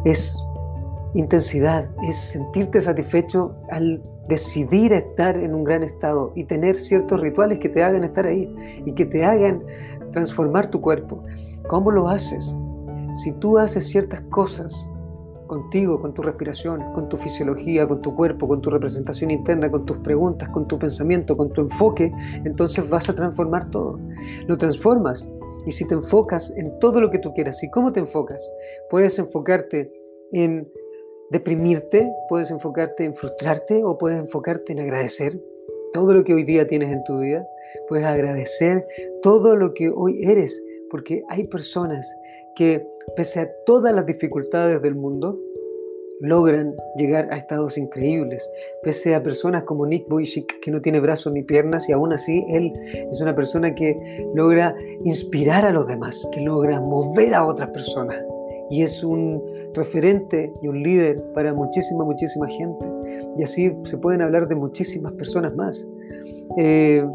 es 0.04 0.38
intensidad, 1.14 1.88
es 2.02 2.18
sentirte 2.18 2.82
satisfecho 2.82 3.56
al 3.70 4.02
decidir 4.28 4.92
estar 4.92 5.38
en 5.38 5.54
un 5.54 5.64
gran 5.64 5.82
estado 5.82 6.32
y 6.36 6.44
tener 6.44 6.76
ciertos 6.76 7.18
rituales 7.18 7.60
que 7.60 7.70
te 7.70 7.82
hagan 7.82 8.04
estar 8.04 8.26
ahí 8.26 8.54
y 8.84 8.92
que 8.92 9.06
te 9.06 9.24
hagan 9.24 9.62
transformar 10.12 10.70
tu 10.70 10.82
cuerpo. 10.82 11.24
¿Cómo 11.66 11.90
lo 11.90 12.10
haces? 12.10 12.54
Si 13.14 13.32
tú 13.32 13.56
haces 13.56 13.88
ciertas 13.88 14.20
cosas 14.28 14.90
contigo, 15.48 16.00
con 16.00 16.14
tu 16.14 16.22
respiración, 16.22 16.92
con 16.94 17.08
tu 17.08 17.16
fisiología, 17.16 17.88
con 17.88 18.00
tu 18.00 18.14
cuerpo, 18.14 18.46
con 18.46 18.60
tu 18.60 18.70
representación 18.70 19.32
interna, 19.32 19.68
con 19.70 19.84
tus 19.84 19.98
preguntas, 19.98 20.48
con 20.50 20.68
tu 20.68 20.78
pensamiento, 20.78 21.36
con 21.36 21.52
tu 21.52 21.62
enfoque, 21.62 22.12
entonces 22.44 22.88
vas 22.88 23.08
a 23.08 23.14
transformar 23.14 23.68
todo. 23.70 23.98
Lo 24.46 24.56
transformas 24.56 25.28
y 25.66 25.72
si 25.72 25.84
te 25.86 25.94
enfocas 25.94 26.52
en 26.56 26.78
todo 26.78 27.00
lo 27.00 27.10
que 27.10 27.18
tú 27.18 27.32
quieras, 27.34 27.62
¿y 27.64 27.70
cómo 27.70 27.92
te 27.92 28.00
enfocas? 28.00 28.48
Puedes 28.90 29.18
enfocarte 29.18 29.90
en 30.32 30.70
deprimirte, 31.30 32.10
puedes 32.28 32.50
enfocarte 32.50 33.04
en 33.04 33.14
frustrarte 33.14 33.82
o 33.84 33.98
puedes 33.98 34.18
enfocarte 34.18 34.72
en 34.72 34.80
agradecer 34.80 35.40
todo 35.92 36.14
lo 36.14 36.24
que 36.24 36.34
hoy 36.34 36.44
día 36.44 36.66
tienes 36.66 36.92
en 36.92 37.02
tu 37.04 37.20
vida. 37.20 37.46
Puedes 37.88 38.06
agradecer 38.06 38.86
todo 39.22 39.56
lo 39.56 39.74
que 39.74 39.90
hoy 39.90 40.22
eres, 40.24 40.62
porque 40.90 41.22
hay 41.28 41.46
personas 41.48 42.14
que 42.56 42.86
pese 43.16 43.40
a 43.40 43.50
todas 43.66 43.94
las 43.94 44.06
dificultades 44.06 44.80
del 44.82 44.94
mundo, 44.94 45.38
logran 46.20 46.74
llegar 46.96 47.28
a 47.30 47.36
estados 47.36 47.78
increíbles, 47.78 48.48
pese 48.82 49.14
a 49.14 49.22
personas 49.22 49.62
como 49.64 49.86
Nick 49.86 50.08
Vujicic, 50.08 50.60
que 50.60 50.70
no 50.70 50.80
tiene 50.80 51.00
brazos 51.00 51.32
ni 51.32 51.42
piernas, 51.42 51.88
y 51.88 51.92
aún 51.92 52.12
así 52.12 52.44
él 52.48 52.72
es 53.10 53.20
una 53.20 53.34
persona 53.34 53.74
que 53.74 53.96
logra 54.34 54.74
inspirar 55.04 55.64
a 55.64 55.72
los 55.72 55.86
demás, 55.86 56.28
que 56.32 56.40
logra 56.40 56.80
mover 56.80 57.34
a 57.34 57.44
otras 57.44 57.70
personas, 57.70 58.16
y 58.70 58.82
es 58.82 59.02
un 59.02 59.42
referente 59.74 60.52
y 60.62 60.68
un 60.68 60.82
líder 60.82 61.22
para 61.34 61.54
muchísima, 61.54 62.04
muchísima 62.04 62.48
gente. 62.48 62.86
Y 63.36 63.42
así 63.42 63.72
se 63.84 63.96
pueden 63.98 64.22
hablar 64.22 64.48
de 64.48 64.56
muchísimas 64.56 65.12
personas 65.12 65.54
más. 65.54 65.88
Eh, 66.58 67.06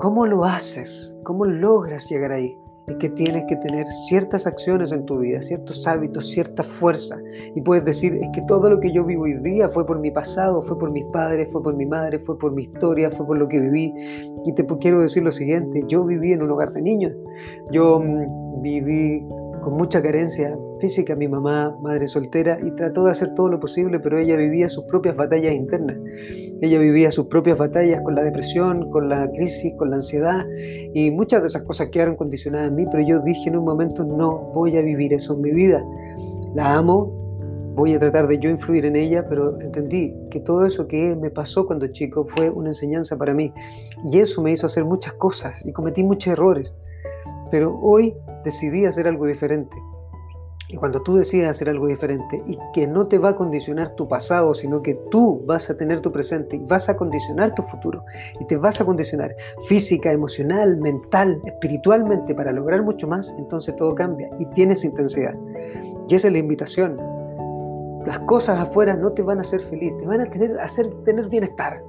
¿Cómo 0.00 0.26
lo 0.26 0.44
haces? 0.44 1.16
¿Cómo 1.22 1.44
logras 1.44 2.08
llegar 2.10 2.32
ahí? 2.32 2.58
Es 2.86 2.96
que 2.96 3.08
tienes 3.10 3.44
que 3.48 3.56
tener 3.56 3.86
ciertas 3.86 4.46
acciones 4.46 4.92
en 4.92 5.04
tu 5.06 5.18
vida, 5.18 5.40
ciertos 5.42 5.86
hábitos, 5.86 6.30
cierta 6.30 6.62
fuerza. 6.62 7.18
Y 7.54 7.60
puedes 7.60 7.84
decir, 7.84 8.18
es 8.20 8.28
que 8.32 8.42
todo 8.42 8.68
lo 8.68 8.80
que 8.80 8.92
yo 8.92 9.04
vivo 9.04 9.24
hoy 9.24 9.38
día 9.40 9.68
fue 9.68 9.86
por 9.86 10.00
mi 10.00 10.10
pasado, 10.10 10.62
fue 10.62 10.78
por 10.78 10.90
mis 10.90 11.04
padres, 11.12 11.48
fue 11.52 11.62
por 11.62 11.74
mi 11.74 11.86
madre, 11.86 12.18
fue 12.20 12.38
por 12.38 12.52
mi 12.52 12.62
historia, 12.62 13.10
fue 13.10 13.26
por 13.26 13.38
lo 13.38 13.48
que 13.48 13.60
viví. 13.60 13.92
Y 14.44 14.52
te 14.54 14.66
quiero 14.80 15.00
decir 15.00 15.22
lo 15.22 15.30
siguiente, 15.30 15.82
yo 15.88 16.04
viví 16.04 16.32
en 16.32 16.42
un 16.42 16.50
hogar 16.50 16.72
de 16.72 16.82
niños. 16.82 17.12
Yo 17.70 18.00
mm, 18.00 18.62
viví 18.62 19.24
con 19.62 19.74
mucha 19.74 20.02
carencia 20.02 20.58
física, 20.80 21.14
mi 21.14 21.28
mamá, 21.28 21.76
madre 21.80 22.06
soltera, 22.06 22.58
y 22.62 22.70
trató 22.72 23.04
de 23.04 23.12
hacer 23.12 23.34
todo 23.34 23.48
lo 23.48 23.60
posible, 23.60 24.00
pero 24.00 24.18
ella 24.18 24.36
vivía 24.36 24.68
sus 24.68 24.84
propias 24.84 25.16
batallas 25.16 25.54
internas. 25.54 25.96
Ella 26.60 26.78
vivía 26.78 27.10
sus 27.10 27.26
propias 27.26 27.58
batallas 27.58 28.02
con 28.02 28.14
la 28.14 28.24
depresión, 28.24 28.90
con 28.90 29.08
la 29.08 29.30
crisis, 29.30 29.72
con 29.78 29.90
la 29.90 29.96
ansiedad, 29.96 30.44
y 30.92 31.10
muchas 31.10 31.40
de 31.40 31.46
esas 31.46 31.62
cosas 31.62 31.88
quedaron 31.90 32.16
condicionadas 32.16 32.68
en 32.68 32.74
mí, 32.74 32.86
pero 32.90 33.04
yo 33.06 33.20
dije 33.20 33.48
en 33.48 33.56
un 33.56 33.64
momento, 33.64 34.04
no 34.04 34.50
voy 34.54 34.76
a 34.76 34.82
vivir 34.82 35.12
eso 35.14 35.34
en 35.34 35.40
mi 35.40 35.50
vida. 35.52 35.84
La 36.54 36.76
amo, 36.76 37.22
voy 37.74 37.94
a 37.94 37.98
tratar 37.98 38.26
de 38.26 38.38
yo 38.38 38.50
influir 38.50 38.84
en 38.84 38.96
ella, 38.96 39.24
pero 39.28 39.58
entendí 39.60 40.14
que 40.30 40.40
todo 40.40 40.66
eso 40.66 40.86
que 40.86 41.16
me 41.16 41.30
pasó 41.30 41.66
cuando 41.66 41.86
chico 41.86 42.26
fue 42.26 42.50
una 42.50 42.70
enseñanza 42.70 43.16
para 43.16 43.32
mí, 43.32 43.52
y 44.10 44.18
eso 44.18 44.42
me 44.42 44.52
hizo 44.52 44.66
hacer 44.66 44.84
muchas 44.84 45.12
cosas, 45.14 45.64
y 45.64 45.72
cometí 45.72 46.02
muchos 46.02 46.32
errores. 46.32 46.74
Pero 47.50 47.78
hoy 47.80 48.14
decidí 48.44 48.84
hacer 48.84 49.06
algo 49.06 49.26
diferente. 49.26 49.76
Y 50.72 50.76
cuando 50.76 51.02
tú 51.02 51.16
decides 51.16 51.50
hacer 51.50 51.68
algo 51.68 51.86
diferente 51.86 52.42
y 52.46 52.56
que 52.72 52.86
no 52.86 53.06
te 53.06 53.18
va 53.18 53.30
a 53.30 53.36
condicionar 53.36 53.94
tu 53.94 54.08
pasado, 54.08 54.54
sino 54.54 54.80
que 54.80 54.94
tú 55.10 55.42
vas 55.44 55.68
a 55.68 55.76
tener 55.76 56.00
tu 56.00 56.10
presente 56.10 56.56
y 56.56 56.60
vas 56.60 56.88
a 56.88 56.96
condicionar 56.96 57.54
tu 57.54 57.60
futuro 57.62 58.02
y 58.40 58.46
te 58.46 58.56
vas 58.56 58.80
a 58.80 58.84
condicionar 58.86 59.36
física, 59.68 60.10
emocional, 60.10 60.78
mental, 60.78 61.42
espiritualmente 61.44 62.34
para 62.34 62.52
lograr 62.52 62.82
mucho 62.82 63.06
más, 63.06 63.34
entonces 63.38 63.76
todo 63.76 63.94
cambia 63.94 64.30
y 64.38 64.46
tienes 64.46 64.82
intensidad. 64.82 65.34
Y 66.08 66.14
esa 66.14 66.28
es 66.28 66.32
la 66.32 66.38
invitación. 66.38 66.96
Las 68.06 68.20
cosas 68.20 68.58
afuera 68.58 68.96
no 68.96 69.12
te 69.12 69.20
van 69.20 69.38
a 69.38 69.42
hacer 69.42 69.60
feliz, 69.60 69.92
te 70.00 70.06
van 70.06 70.22
a 70.22 70.26
tener, 70.26 70.58
hacer 70.58 70.90
tener 71.04 71.28
bienestar 71.28 71.82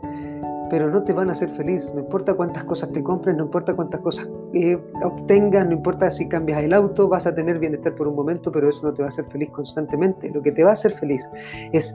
pero 0.73 0.89
no 0.89 1.03
te 1.03 1.13
van 1.13 1.29
a 1.29 1.33
hacer 1.33 1.49
feliz. 1.49 1.91
No 1.93 1.99
importa 1.99 2.33
cuántas 2.33 2.63
cosas 2.63 2.91
te 2.91 3.03
compres, 3.03 3.37
no 3.37 3.43
importa 3.43 3.75
cuántas 3.75 4.01
cosas 4.01 4.27
eh, 4.55 4.75
obtengas, 5.03 5.67
no 5.67 5.73
importa 5.73 6.09
si 6.09 6.27
cambias 6.27 6.63
el 6.63 6.73
auto, 6.73 7.07
vas 7.07 7.27
a 7.27 7.35
tener 7.35 7.59
bienestar 7.59 7.93
por 7.93 8.07
un 8.07 8.15
momento, 8.15 8.51
pero 8.51 8.67
eso 8.67 8.81
no 8.81 8.91
te 8.91 9.03
va 9.03 9.05
a 9.05 9.09
hacer 9.09 9.25
feliz 9.25 9.51
constantemente. 9.51 10.31
Lo 10.31 10.41
que 10.41 10.51
te 10.51 10.63
va 10.63 10.71
a 10.71 10.73
hacer 10.73 10.91
feliz 10.91 11.29
es, 11.73 11.93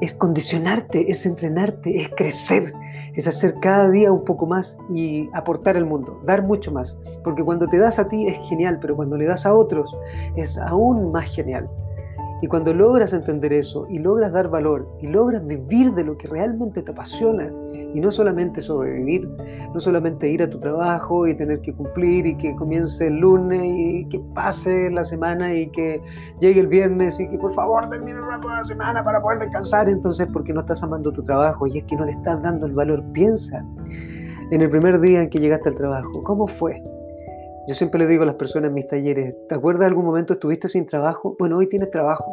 es 0.00 0.14
condicionarte, 0.14 1.10
es 1.10 1.26
entrenarte, 1.26 2.00
es 2.00 2.08
crecer, 2.16 2.72
es 3.12 3.28
hacer 3.28 3.56
cada 3.60 3.90
día 3.90 4.10
un 4.10 4.24
poco 4.24 4.46
más 4.46 4.78
y 4.88 5.28
aportar 5.34 5.76
al 5.76 5.84
mundo, 5.84 6.18
dar 6.24 6.42
mucho 6.44 6.72
más. 6.72 6.98
Porque 7.24 7.44
cuando 7.44 7.68
te 7.68 7.76
das 7.76 7.98
a 7.98 8.08
ti 8.08 8.26
es 8.26 8.38
genial, 8.48 8.78
pero 8.80 8.96
cuando 8.96 9.18
le 9.18 9.26
das 9.26 9.44
a 9.44 9.52
otros 9.52 9.94
es 10.34 10.56
aún 10.56 11.12
más 11.12 11.26
genial. 11.26 11.68
Y 12.44 12.46
cuando 12.46 12.74
logras 12.74 13.14
entender 13.14 13.54
eso 13.54 13.86
y 13.88 14.00
logras 14.00 14.30
dar 14.30 14.50
valor 14.50 14.86
y 15.00 15.06
logras 15.06 15.46
vivir 15.46 15.94
de 15.94 16.04
lo 16.04 16.18
que 16.18 16.28
realmente 16.28 16.82
te 16.82 16.92
apasiona 16.92 17.50
y 17.72 17.98
no 17.98 18.10
solamente 18.10 18.60
sobrevivir, 18.60 19.26
no 19.72 19.80
solamente 19.80 20.28
ir 20.28 20.42
a 20.42 20.50
tu 20.50 20.60
trabajo 20.60 21.26
y 21.26 21.34
tener 21.34 21.62
que 21.62 21.72
cumplir 21.72 22.26
y 22.26 22.36
que 22.36 22.54
comience 22.54 23.06
el 23.06 23.16
lunes 23.16 23.62
y 23.64 24.04
que 24.10 24.20
pase 24.34 24.90
la 24.90 25.04
semana 25.04 25.54
y 25.54 25.70
que 25.70 26.02
llegue 26.38 26.60
el 26.60 26.66
viernes 26.66 27.18
y 27.18 27.30
que 27.30 27.38
por 27.38 27.54
favor 27.54 27.88
termine 27.88 28.20
la 28.20 28.62
semana 28.62 29.02
para 29.02 29.22
poder 29.22 29.38
descansar, 29.38 29.88
entonces 29.88 30.28
porque 30.30 30.52
no 30.52 30.60
estás 30.60 30.82
amando 30.82 31.10
tu 31.12 31.22
trabajo 31.22 31.66
y 31.66 31.78
es 31.78 31.84
que 31.84 31.96
no 31.96 32.04
le 32.04 32.12
estás 32.12 32.42
dando 32.42 32.66
el 32.66 32.74
valor. 32.74 33.02
Piensa 33.14 33.64
en 34.50 34.60
el 34.60 34.68
primer 34.68 35.00
día 35.00 35.22
en 35.22 35.30
que 35.30 35.38
llegaste 35.38 35.70
al 35.70 35.76
trabajo, 35.76 36.22
¿cómo 36.22 36.46
fue? 36.46 36.82
Yo 37.66 37.74
siempre 37.74 37.98
le 37.98 38.06
digo 38.06 38.24
a 38.24 38.26
las 38.26 38.34
personas 38.34 38.68
en 38.68 38.74
mis 38.74 38.86
talleres, 38.86 39.34
¿te 39.48 39.54
acuerdas 39.54 39.80
de 39.80 39.86
algún 39.86 40.04
momento 40.04 40.34
estuviste 40.34 40.68
sin 40.68 40.84
trabajo? 40.84 41.34
Bueno, 41.38 41.56
hoy 41.56 41.66
tienes 41.66 41.90
trabajo. 41.90 42.30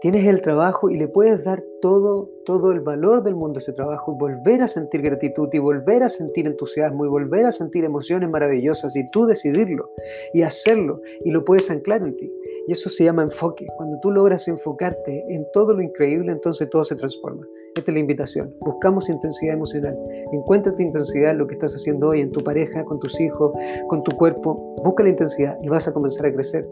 Tienes 0.00 0.26
el 0.26 0.40
trabajo 0.40 0.90
y 0.90 0.98
le 0.98 1.06
puedes 1.06 1.44
dar 1.44 1.62
todo, 1.80 2.28
todo 2.44 2.72
el 2.72 2.80
valor 2.80 3.22
del 3.22 3.36
mundo 3.36 3.58
a 3.58 3.62
ese 3.62 3.72
trabajo 3.72 4.12
volver 4.12 4.60
a 4.60 4.68
sentir 4.68 5.02
gratitud 5.02 5.48
y 5.52 5.58
volver 5.58 6.02
a 6.02 6.08
sentir 6.08 6.46
entusiasmo 6.46 7.06
y 7.06 7.08
volver 7.08 7.46
a 7.46 7.52
sentir 7.52 7.84
emociones 7.84 8.28
maravillosas 8.28 8.96
y 8.96 9.08
tú 9.10 9.24
decidirlo 9.24 9.88
y 10.34 10.42
hacerlo 10.42 11.00
y 11.24 11.30
lo 11.30 11.44
puedes 11.44 11.70
anclar 11.70 12.02
en 12.02 12.16
ti. 12.16 12.30
Y 12.66 12.72
eso 12.72 12.88
se 12.88 13.04
llama 13.04 13.22
enfoque. 13.22 13.66
Cuando 13.76 13.98
tú 14.00 14.10
logras 14.10 14.48
enfocarte 14.48 15.24
en 15.28 15.46
todo 15.52 15.74
lo 15.74 15.82
increíble, 15.82 16.32
entonces 16.32 16.68
todo 16.70 16.84
se 16.84 16.96
transforma. 16.96 17.46
Esta 17.76 17.90
es 17.90 17.94
la 17.94 18.00
invitación. 18.00 18.54
Buscamos 18.60 19.08
intensidad 19.08 19.54
emocional. 19.54 19.98
Encuentra 20.32 20.74
tu 20.74 20.82
intensidad 20.82 21.32
en 21.32 21.38
lo 21.38 21.46
que 21.46 21.54
estás 21.54 21.74
haciendo 21.74 22.08
hoy, 22.08 22.20
en 22.20 22.30
tu 22.30 22.42
pareja, 22.42 22.84
con 22.84 23.00
tus 23.00 23.20
hijos, 23.20 23.52
con 23.88 24.02
tu 24.02 24.16
cuerpo. 24.16 24.76
Busca 24.84 25.02
la 25.02 25.10
intensidad 25.10 25.58
y 25.60 25.68
vas 25.68 25.88
a 25.88 25.92
comenzar 25.92 26.26
a 26.26 26.32
crecer. 26.32 26.66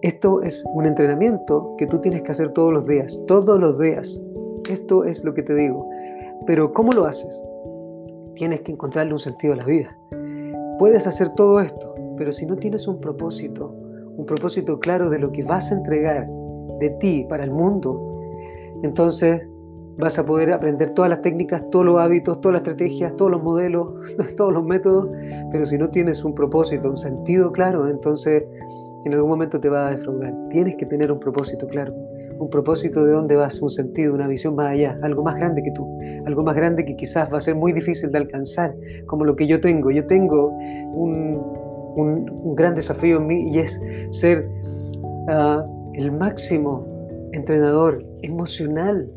Esto 0.00 0.42
es 0.42 0.64
un 0.74 0.86
entrenamiento 0.86 1.74
que 1.78 1.86
tú 1.86 2.00
tienes 2.00 2.22
que 2.22 2.30
hacer 2.32 2.52
todos 2.52 2.72
los 2.72 2.86
días, 2.86 3.20
todos 3.28 3.60
los 3.60 3.78
días. 3.78 4.20
Esto 4.68 5.04
es 5.04 5.24
lo 5.24 5.34
que 5.34 5.42
te 5.42 5.54
digo. 5.54 5.88
Pero 6.46 6.72
¿cómo 6.72 6.92
lo 6.92 7.04
haces? 7.04 7.44
Tienes 8.34 8.62
que 8.62 8.72
encontrarle 8.72 9.12
un 9.12 9.20
sentido 9.20 9.52
a 9.52 9.56
la 9.56 9.64
vida. 9.64 9.96
Puedes 10.78 11.06
hacer 11.06 11.28
todo 11.34 11.60
esto, 11.60 11.94
pero 12.16 12.32
si 12.32 12.46
no 12.46 12.56
tienes 12.56 12.88
un 12.88 12.98
propósito, 12.98 13.74
un 14.16 14.26
propósito 14.26 14.78
claro 14.78 15.10
de 15.10 15.18
lo 15.18 15.32
que 15.32 15.42
vas 15.44 15.72
a 15.72 15.76
entregar 15.76 16.28
de 16.78 16.90
ti 17.00 17.26
para 17.28 17.44
el 17.44 17.50
mundo, 17.50 18.00
entonces 18.82 19.42
vas 19.98 20.18
a 20.18 20.24
poder 20.24 20.52
aprender 20.52 20.90
todas 20.90 21.10
las 21.10 21.20
técnicas, 21.22 21.68
todos 21.70 21.84
los 21.84 21.98
hábitos, 21.98 22.40
todas 22.40 22.54
las 22.54 22.60
estrategias, 22.62 23.14
todos 23.16 23.30
los 23.30 23.42
modelos, 23.42 23.88
todos 24.36 24.52
los 24.52 24.64
métodos, 24.64 25.08
pero 25.50 25.66
si 25.66 25.78
no 25.78 25.90
tienes 25.90 26.24
un 26.24 26.34
propósito, 26.34 26.90
un 26.90 26.96
sentido 26.96 27.52
claro, 27.52 27.88
entonces 27.88 28.44
en 29.04 29.14
algún 29.14 29.30
momento 29.30 29.60
te 29.60 29.68
va 29.68 29.88
a 29.88 29.90
defraudar. 29.90 30.34
Tienes 30.50 30.76
que 30.76 30.86
tener 30.86 31.10
un 31.10 31.18
propósito 31.18 31.66
claro, 31.66 31.94
un 32.38 32.48
propósito 32.50 33.04
de 33.04 33.12
dónde 33.12 33.36
vas, 33.36 33.60
un 33.60 33.70
sentido, 33.70 34.14
una 34.14 34.28
visión 34.28 34.54
más 34.54 34.68
allá, 34.68 34.98
algo 35.02 35.22
más 35.22 35.36
grande 35.36 35.62
que 35.62 35.70
tú, 35.72 35.86
algo 36.26 36.42
más 36.42 36.54
grande 36.54 36.84
que 36.84 36.96
quizás 36.96 37.32
va 37.32 37.38
a 37.38 37.40
ser 37.40 37.54
muy 37.54 37.72
difícil 37.72 38.10
de 38.10 38.18
alcanzar, 38.18 38.74
como 39.06 39.24
lo 39.24 39.36
que 39.36 39.46
yo 39.46 39.60
tengo. 39.60 39.90
Yo 39.90 40.06
tengo 40.06 40.48
un, 40.48 41.40
un, 41.96 42.54
gran 42.54 42.74
desafío 42.74 43.16
en 43.16 43.26
mí 43.26 43.50
y 43.50 43.58
es 43.58 43.80
ser 44.10 44.48
uh, 45.28 45.92
el 45.94 46.12
máximo 46.12 46.86
entrenador 47.32 48.04
emocional 48.22 49.10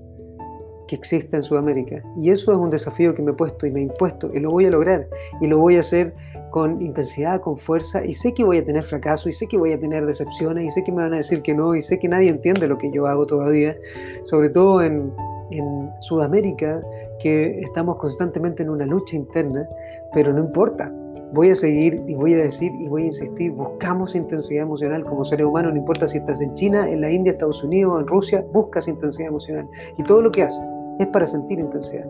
que 0.88 0.96
existe 0.96 1.36
en 1.36 1.44
Sudamérica. 1.44 2.04
Y 2.16 2.30
eso 2.30 2.52
es 2.52 2.58
un 2.58 2.70
desafío 2.70 3.14
que 3.14 3.22
me 3.22 3.32
he 3.32 3.34
puesto 3.34 3.66
y 3.66 3.72
me 3.72 3.80
he 3.80 3.84
impuesto 3.84 4.30
y 4.34 4.40
lo 4.40 4.52
voy 4.52 4.66
a 4.66 4.70
lograr 4.70 5.08
y 5.42 5.48
lo 5.48 5.60
voy 5.60 5.78
a 5.78 5.80
hacer 5.80 6.14
con 6.52 6.82
intensidad, 6.82 7.42
con 7.42 7.58
fuerza 7.58 8.06
y 8.06 8.14
sé 8.14 8.34
que 8.34 8.44
voy 8.44 8.60
a 8.60 8.66
tener 8.66 8.84
fracaso 8.84 9.28
y 9.28 9.34
sé 9.34 9.48
que 9.48 9.58
voy 9.58 9.74
a 9.74 9.80
tener 9.80 10.06
decepciones 10.06 10.66
y 10.66 10.72
sé 10.72 10.84
que 10.84 10.92
me 10.92 11.02
van 11.02 11.14
a 11.14 11.18
decir 11.18 11.42
que 11.42 11.54
no 11.54 11.76
y 11.76 11.82
sé 11.82 12.00
que 12.00 12.08
nadie 12.08 12.30
entiende 12.30 12.68
lo 12.68 12.78
que 12.78 12.92
yo 12.92 13.08
hago 13.08 13.26
todavía, 13.26 13.76
sobre 14.24 14.50
todo 14.50 14.82
en, 14.82 15.12
en 15.52 15.90
Sudamérica 16.00 16.82
que 17.20 17.60
estamos 17.62 17.98
constantemente 17.98 18.64
en 18.64 18.70
una 18.70 18.86
lucha 18.86 19.16
interna, 19.16 19.68
pero 20.14 20.34
no 20.34 20.40
importa, 20.40 20.94
voy 21.34 21.50
a 21.50 21.56
seguir 21.56 22.02
y 22.08 22.16
voy 22.16 22.34
a 22.34 22.38
decir 22.38 22.72
y 22.80 22.88
voy 22.88 23.04
a 23.04 23.06
insistir, 23.06 23.52
buscamos 23.52 24.16
intensidad 24.16 24.64
emocional 24.64 25.04
como 25.04 25.24
seres 25.24 25.46
humanos, 25.46 25.74
no 25.74 25.80
importa 25.80 26.08
si 26.08 26.18
estás 26.18 26.42
en 26.42 26.54
China, 26.54 26.90
en 26.90 27.02
la 27.02 27.12
India, 27.12 27.32
Estados 27.32 27.64
Unidos, 27.64 28.02
en 28.02 28.08
Rusia, 28.08 28.46
buscas 28.54 28.88
intensidad 28.88 29.30
emocional. 29.30 29.68
Y 29.98 30.04
todo 30.04 30.22
lo 30.22 30.32
que 30.32 30.44
haces 30.44 30.70
es 31.00 31.08
para 31.08 31.26
sentir 31.26 31.60
intensidad. 31.60 32.06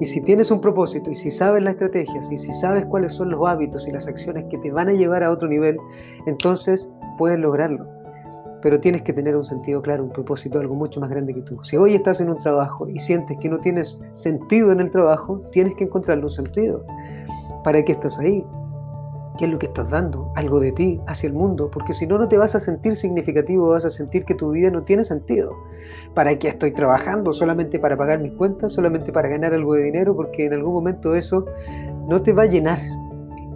Y 0.00 0.06
si 0.06 0.20
tienes 0.20 0.50
un 0.50 0.60
propósito 0.60 1.10
y 1.10 1.14
si 1.14 1.30
sabes 1.30 1.62
las 1.62 1.74
estrategias 1.74 2.30
y 2.30 2.36
si 2.36 2.52
sabes 2.52 2.84
cuáles 2.86 3.12
son 3.12 3.30
los 3.30 3.46
hábitos 3.46 3.86
y 3.86 3.90
las 3.90 4.06
acciones 4.06 4.44
que 4.50 4.58
te 4.58 4.70
van 4.70 4.88
a 4.88 4.92
llevar 4.92 5.22
a 5.22 5.30
otro 5.30 5.48
nivel, 5.48 5.78
entonces 6.26 6.90
puedes 7.18 7.38
lograrlo. 7.38 8.01
Pero 8.62 8.80
tienes 8.80 9.02
que 9.02 9.12
tener 9.12 9.36
un 9.36 9.44
sentido 9.44 9.82
claro, 9.82 10.04
un 10.04 10.10
propósito, 10.10 10.58
algo 10.60 10.74
mucho 10.74 11.00
más 11.00 11.10
grande 11.10 11.34
que 11.34 11.42
tú. 11.42 11.62
Si 11.62 11.76
hoy 11.76 11.94
estás 11.94 12.20
en 12.20 12.30
un 12.30 12.38
trabajo 12.38 12.88
y 12.88 12.98
sientes 13.00 13.36
que 13.38 13.48
no 13.48 13.58
tienes 13.58 14.00
sentido 14.12 14.72
en 14.72 14.80
el 14.80 14.90
trabajo, 14.90 15.42
tienes 15.50 15.74
que 15.74 15.84
encontrarle 15.84 16.24
un 16.24 16.30
sentido. 16.30 16.84
¿Para 17.64 17.84
qué 17.84 17.92
estás 17.92 18.18
ahí? 18.18 18.44
¿Qué 19.38 19.46
es 19.46 19.50
lo 19.50 19.58
que 19.58 19.66
estás 19.66 19.90
dando? 19.90 20.30
Algo 20.36 20.60
de 20.60 20.72
ti 20.72 21.00
hacia 21.06 21.26
el 21.26 21.32
mundo, 21.32 21.70
porque 21.70 21.94
si 21.94 22.06
no, 22.06 22.18
no 22.18 22.28
te 22.28 22.36
vas 22.36 22.54
a 22.54 22.60
sentir 22.60 22.94
significativo, 22.94 23.70
vas 23.70 23.84
a 23.84 23.90
sentir 23.90 24.24
que 24.24 24.34
tu 24.34 24.50
vida 24.50 24.70
no 24.70 24.82
tiene 24.82 25.04
sentido. 25.04 25.52
¿Para 26.14 26.38
qué 26.38 26.48
estoy 26.48 26.72
trabajando? 26.72 27.32
¿Solamente 27.32 27.78
para 27.78 27.96
pagar 27.96 28.20
mis 28.20 28.32
cuentas? 28.32 28.72
¿Solamente 28.72 29.10
para 29.10 29.28
ganar 29.28 29.54
algo 29.54 29.74
de 29.74 29.84
dinero? 29.84 30.14
Porque 30.14 30.44
en 30.44 30.52
algún 30.52 30.74
momento 30.74 31.14
eso 31.14 31.46
no 32.08 32.20
te 32.22 32.32
va 32.32 32.42
a 32.42 32.46
llenar, 32.46 32.78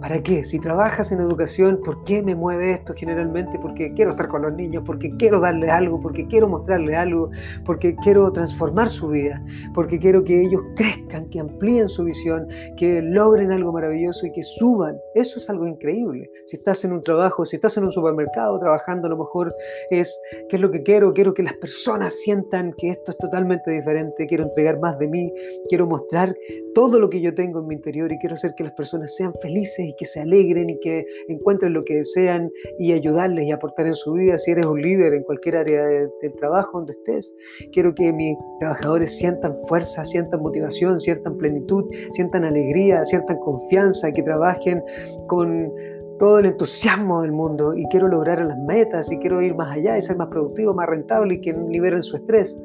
¿Para 0.01 0.21
qué? 0.21 0.43
Si 0.43 0.59
trabajas 0.59 1.11
en 1.11 1.19
educación, 1.19 1.81
¿por 1.83 2.03
qué 2.03 2.21
me 2.21 2.35
mueve 2.35 2.71
esto 2.71 2.93
generalmente? 2.95 3.57
Porque 3.59 3.93
quiero 3.93 4.11
estar 4.11 4.27
con 4.27 4.43
los 4.43 4.53
niños, 4.53 4.83
porque 4.85 5.09
quiero 5.17 5.39
darles 5.39 5.71
algo, 5.71 5.99
porque 5.99 6.27
quiero 6.27 6.47
mostrarles 6.47 6.95
algo, 6.95 7.31
porque 7.65 7.95
quiero 7.95 8.31
transformar 8.31 8.89
su 8.89 9.07
vida, 9.07 9.43
porque 9.73 9.97
quiero 9.97 10.23
que 10.23 10.39
ellos 10.43 10.61
crezcan, 10.75 11.27
que 11.29 11.39
amplíen 11.39 11.89
su 11.89 12.03
visión, 12.03 12.47
que 12.77 13.01
logren 13.01 13.51
algo 13.51 13.71
maravilloso 13.71 14.27
y 14.27 14.31
que 14.31 14.43
suban. 14.43 14.97
Eso 15.15 15.39
es 15.39 15.49
algo 15.49 15.65
increíble. 15.65 16.29
Si 16.45 16.57
estás 16.57 16.85
en 16.85 16.93
un 16.93 17.01
trabajo, 17.01 17.43
si 17.45 17.55
estás 17.55 17.75
en 17.77 17.85
un 17.85 17.91
supermercado 17.91 18.59
trabajando, 18.59 19.07
a 19.07 19.09
lo 19.09 19.17
mejor 19.17 19.53
es, 19.89 20.15
¿qué 20.49 20.57
es 20.57 20.61
lo 20.61 20.69
que 20.69 20.83
quiero? 20.83 21.11
Quiero 21.13 21.33
que 21.33 21.41
las 21.41 21.55
personas 21.55 22.13
sientan 22.21 22.73
que 22.77 22.91
esto 22.91 23.11
es 23.11 23.17
totalmente 23.17 23.71
diferente, 23.71 24.27
quiero 24.27 24.43
entregar 24.43 24.79
más 24.79 24.99
de 24.99 25.07
mí, 25.07 25.33
quiero 25.69 25.87
mostrar 25.87 26.35
todo 26.75 26.99
lo 26.99 27.09
que 27.09 27.19
yo 27.19 27.33
tengo 27.33 27.61
en 27.61 27.67
mi 27.67 27.75
interior 27.75 28.11
y 28.11 28.19
quiero 28.19 28.35
hacer 28.35 28.53
que 28.55 28.63
las 28.63 28.73
personas 28.73 29.15
sean 29.15 29.33
felices 29.41 29.86
y 29.87 29.95
que 29.95 30.05
se 30.05 30.21
alegren 30.21 30.69
y 30.69 30.79
que 30.79 31.05
encuentren 31.27 31.73
lo 31.73 31.83
que 31.83 31.97
desean 31.97 32.51
y 32.79 32.91
ayudarles 32.93 33.45
y 33.45 33.51
aportar 33.51 33.87
en 33.87 33.95
su 33.95 34.13
vida. 34.13 34.37
Si 34.37 34.51
eres 34.51 34.65
un 34.65 34.81
líder 34.81 35.13
en 35.13 35.23
cualquier 35.23 35.57
área 35.57 35.85
del 35.85 36.33
trabajo 36.37 36.77
donde 36.79 36.93
estés, 36.93 37.35
quiero 37.71 37.93
que 37.93 38.11
mis 38.13 38.37
trabajadores 38.59 39.17
sientan 39.17 39.55
fuerza, 39.67 40.05
sientan 40.05 40.41
motivación, 40.41 40.99
sientan 40.99 41.37
plenitud, 41.37 41.85
sientan 42.11 42.43
alegría, 42.43 43.03
sientan 43.05 43.37
confianza, 43.39 44.11
que 44.11 44.23
trabajen 44.23 44.81
con 45.27 45.71
todo 46.19 46.39
el 46.39 46.47
entusiasmo 46.47 47.21
del 47.21 47.31
mundo 47.31 47.73
y 47.73 47.85
quiero 47.87 48.07
lograr 48.07 48.43
las 48.43 48.57
metas 48.59 49.11
y 49.11 49.17
quiero 49.17 49.41
ir 49.41 49.55
más 49.55 49.75
allá 49.75 49.97
y 49.97 50.01
ser 50.01 50.17
más 50.17 50.27
productivo, 50.27 50.73
más 50.73 50.87
rentable 50.87 51.35
y 51.35 51.41
que 51.41 51.53
liberen 51.53 52.01
su 52.01 52.15
estrés. 52.15 52.57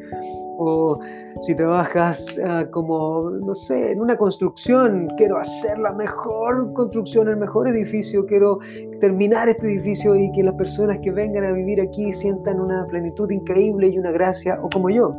O 0.58 0.98
si 1.40 1.54
trabajas 1.54 2.38
ah, 2.44 2.64
como, 2.70 3.30
no 3.30 3.54
sé, 3.54 3.92
en 3.92 4.00
una 4.00 4.16
construcción, 4.16 5.08
quiero 5.16 5.36
hacer 5.36 5.78
la 5.78 5.92
mejor 5.92 6.72
construcción, 6.72 7.28
el 7.28 7.36
mejor 7.36 7.68
edificio, 7.68 8.24
quiero 8.26 8.58
terminar 9.00 9.48
este 9.48 9.66
edificio 9.66 10.14
y 10.16 10.30
que 10.32 10.42
las 10.42 10.54
personas 10.54 10.98
que 11.02 11.10
vengan 11.10 11.44
a 11.44 11.52
vivir 11.52 11.80
aquí 11.80 12.12
sientan 12.12 12.60
una 12.60 12.86
plenitud 12.86 13.30
increíble 13.30 13.88
y 13.88 13.98
una 13.98 14.12
gracia, 14.12 14.58
o 14.62 14.68
como 14.68 14.90
yo 14.90 15.14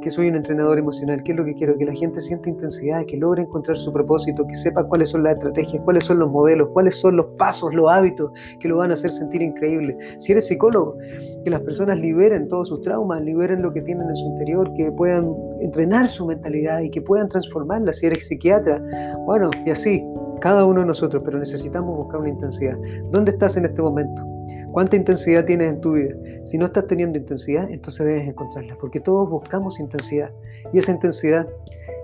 que 0.00 0.10
soy 0.10 0.28
un 0.28 0.36
entrenador 0.36 0.78
emocional, 0.78 1.22
que 1.22 1.32
es 1.32 1.38
lo 1.38 1.44
que 1.44 1.54
quiero, 1.54 1.76
que 1.76 1.84
la 1.84 1.94
gente 1.94 2.20
sienta 2.20 2.48
intensidad, 2.48 3.04
que 3.06 3.16
logre 3.16 3.42
encontrar 3.42 3.76
su 3.76 3.92
propósito, 3.92 4.46
que 4.46 4.54
sepa 4.54 4.84
cuáles 4.84 5.10
son 5.10 5.22
las 5.22 5.34
estrategias, 5.34 5.82
cuáles 5.84 6.04
son 6.04 6.18
los 6.18 6.30
modelos, 6.30 6.68
cuáles 6.72 6.98
son 6.98 7.16
los 7.16 7.26
pasos, 7.38 7.74
los 7.74 7.90
hábitos 7.90 8.32
que 8.58 8.68
lo 8.68 8.76
van 8.76 8.90
a 8.90 8.94
hacer 8.94 9.10
sentir 9.10 9.42
increíble. 9.42 9.96
Si 10.18 10.32
eres 10.32 10.46
psicólogo, 10.46 10.96
que 11.44 11.50
las 11.50 11.60
personas 11.62 11.98
liberen 11.98 12.48
todos 12.48 12.68
sus 12.68 12.80
traumas, 12.82 13.22
liberen 13.22 13.62
lo 13.62 13.72
que 13.72 13.82
tienen 13.82 14.08
en 14.08 14.16
su 14.16 14.26
interior, 14.26 14.72
que 14.74 14.90
puedan 14.92 15.34
entrenar 15.60 16.06
su 16.06 16.26
mentalidad 16.26 16.80
y 16.80 16.90
que 16.90 17.02
puedan 17.02 17.28
transformarla. 17.28 17.92
Si 17.92 18.06
eres 18.06 18.26
psiquiatra, 18.26 18.82
bueno, 19.26 19.50
y 19.66 19.70
así, 19.70 20.04
cada 20.40 20.64
uno 20.64 20.80
de 20.80 20.86
nosotros, 20.86 21.22
pero 21.24 21.38
necesitamos 21.38 21.96
buscar 21.96 22.20
una 22.20 22.30
intensidad. 22.30 22.76
¿Dónde 23.10 23.32
estás 23.32 23.56
en 23.56 23.66
este 23.66 23.82
momento? 23.82 24.26
¿Cuánta 24.72 24.96
intensidad 24.96 25.44
tienes 25.44 25.68
en 25.68 25.80
tu 25.80 25.92
vida? 25.92 26.14
Si 26.44 26.58
no 26.58 26.66
estás 26.66 26.86
teniendo 26.86 27.18
intensidad, 27.18 27.70
entonces 27.70 28.06
debes 28.06 28.28
encontrarla, 28.28 28.76
porque 28.80 29.00
todos 29.00 29.28
buscamos 29.28 29.78
intensidad 29.78 30.30
y 30.72 30.78
esa 30.78 30.92
intensidad 30.92 31.46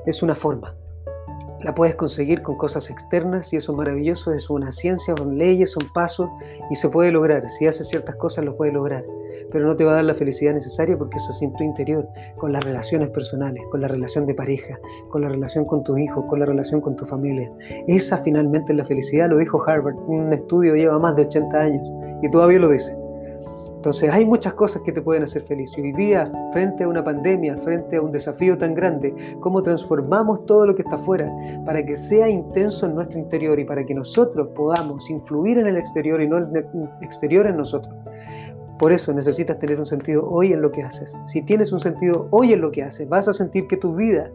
es 0.06 0.22
una 0.22 0.34
forma. 0.34 0.74
La 1.60 1.74
puedes 1.74 1.94
conseguir 1.94 2.42
con 2.42 2.56
cosas 2.56 2.90
externas 2.90 3.52
y 3.52 3.56
eso 3.56 3.72
es 3.72 3.78
maravilloso, 3.78 4.32
es 4.32 4.50
una 4.50 4.70
ciencia, 4.70 5.14
son 5.16 5.38
leyes, 5.38 5.72
son 5.72 5.90
pasos 5.94 6.28
y 6.70 6.76
se 6.76 6.88
puede 6.88 7.10
lograr. 7.10 7.48
Si 7.48 7.66
haces 7.66 7.88
ciertas 7.88 8.16
cosas 8.16 8.44
lo 8.44 8.56
puedes 8.56 8.74
lograr, 8.74 9.04
pero 9.50 9.66
no 9.66 9.76
te 9.76 9.84
va 9.84 9.92
a 9.92 9.94
dar 9.96 10.04
la 10.04 10.14
felicidad 10.14 10.54
necesaria 10.54 10.96
porque 10.96 11.16
eso 11.16 11.30
es 11.30 11.42
en 11.42 11.52
tu 11.54 11.64
interior, 11.64 12.08
con 12.36 12.52
las 12.52 12.64
relaciones 12.64 13.10
personales, 13.10 13.62
con 13.70 13.80
la 13.80 13.88
relación 13.88 14.26
de 14.26 14.34
pareja, 14.34 14.78
con 15.08 15.22
la 15.22 15.28
relación 15.28 15.64
con 15.64 15.82
tus 15.82 15.98
hijos, 15.98 16.24
con 16.28 16.40
la 16.40 16.46
relación 16.46 16.80
con 16.80 16.96
tu 16.96 17.04
familia. 17.04 17.50
Esa 17.86 18.18
finalmente 18.18 18.72
es 18.72 18.78
la 18.78 18.84
felicidad, 18.84 19.28
lo 19.28 19.38
dijo 19.38 19.62
Harvard, 19.66 19.96
un 20.06 20.32
estudio 20.32 20.74
lleva 20.74 20.98
más 20.98 21.16
de 21.16 21.22
80 21.22 21.58
años 21.58 21.92
y 22.22 22.30
todavía 22.30 22.58
lo 22.58 22.68
dice. 22.68 22.96
Entonces 23.86 24.12
hay 24.12 24.24
muchas 24.24 24.54
cosas 24.54 24.82
que 24.82 24.90
te 24.90 25.00
pueden 25.00 25.22
hacer 25.22 25.42
feliz. 25.42 25.70
Hoy 25.78 25.92
día, 25.92 26.32
frente 26.50 26.82
a 26.82 26.88
una 26.88 27.04
pandemia, 27.04 27.56
frente 27.56 27.94
a 27.94 28.02
un 28.02 28.10
desafío 28.10 28.58
tan 28.58 28.74
grande, 28.74 29.14
cómo 29.38 29.62
transformamos 29.62 30.44
todo 30.44 30.66
lo 30.66 30.74
que 30.74 30.82
está 30.82 30.96
afuera 30.96 31.32
para 31.64 31.86
que 31.86 31.94
sea 31.94 32.28
intenso 32.28 32.86
en 32.86 32.96
nuestro 32.96 33.20
interior 33.20 33.60
y 33.60 33.64
para 33.64 33.84
que 33.84 33.94
nosotros 33.94 34.48
podamos 34.56 35.08
influir 35.08 35.58
en 35.58 35.68
el 35.68 35.76
exterior 35.76 36.20
y 36.20 36.26
no 36.26 36.38
el 36.38 36.66
exterior 37.00 37.46
en 37.46 37.58
nosotros. 37.58 37.94
Por 38.78 38.92
eso 38.92 39.12
necesitas 39.12 39.58
tener 39.58 39.80
un 39.80 39.86
sentido 39.86 40.28
hoy 40.28 40.52
en 40.52 40.60
lo 40.60 40.70
que 40.70 40.82
haces. 40.82 41.16
Si 41.26 41.42
tienes 41.42 41.72
un 41.72 41.80
sentido 41.80 42.28
hoy 42.30 42.52
en 42.52 42.60
lo 42.60 42.70
que 42.70 42.82
haces, 42.82 43.08
vas 43.08 43.26
a 43.26 43.32
sentir 43.32 43.66
que 43.68 43.76
tu 43.76 43.94
vida 43.94 44.30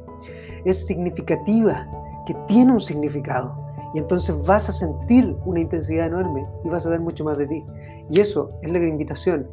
es 0.66 0.86
significativa, 0.86 1.86
que 2.26 2.34
tiene 2.48 2.72
un 2.72 2.82
significado. 2.82 3.56
Y 3.94 4.00
entonces 4.00 4.36
vas 4.46 4.70
a 4.70 4.74
sentir 4.74 5.36
una 5.46 5.60
intensidad 5.60 6.08
enorme 6.08 6.46
y 6.64 6.70
vas 6.70 6.86
a 6.86 6.90
dar 6.90 7.02
mucho 7.02 7.24
más 7.24 7.38
de 7.38 7.48
ti. 7.48 7.64
Y 8.10 8.20
eso 8.20 8.52
es 8.62 8.72
la 8.72 8.80
invitación. 8.80 9.48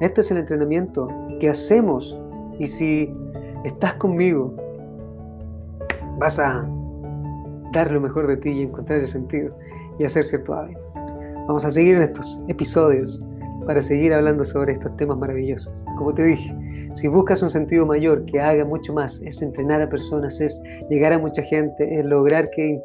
Este 0.00 0.20
es 0.22 0.30
el 0.30 0.38
entrenamiento 0.38 1.08
que 1.38 1.50
hacemos. 1.50 2.18
Y 2.58 2.66
si 2.66 3.12
estás 3.64 3.94
conmigo, 3.94 4.54
vas 6.18 6.38
a 6.38 6.68
dar 7.72 7.90
lo 7.90 8.00
mejor 8.00 8.26
de 8.28 8.36
ti 8.36 8.50
y 8.50 8.62
encontrar 8.62 9.00
el 9.00 9.06
sentido 9.06 9.54
y 9.98 10.04
hacer 10.04 10.24
cierto 10.24 10.54
hábito. 10.54 10.86
Vamos 11.46 11.64
a 11.64 11.70
seguir 11.70 11.96
en 11.96 12.02
estos 12.02 12.40
episodios 12.48 13.22
para 13.66 13.82
seguir 13.82 14.12
hablando 14.12 14.44
sobre 14.44 14.72
estos 14.72 14.96
temas 14.96 15.18
maravillosos. 15.18 15.84
Como 15.96 16.14
te 16.14 16.24
dije, 16.24 16.54
si 16.94 17.08
buscas 17.08 17.42
un 17.42 17.50
sentido 17.50 17.86
mayor 17.86 18.24
que 18.24 18.40
haga 18.40 18.64
mucho 18.64 18.92
más, 18.92 19.20
es 19.22 19.42
entrenar 19.42 19.82
a 19.82 19.88
personas, 19.88 20.40
es 20.40 20.62
llegar 20.88 21.12
a 21.12 21.18
mucha 21.18 21.42
gente, 21.42 21.98
es 21.98 22.04
lograr 22.04 22.50
que 22.50 22.80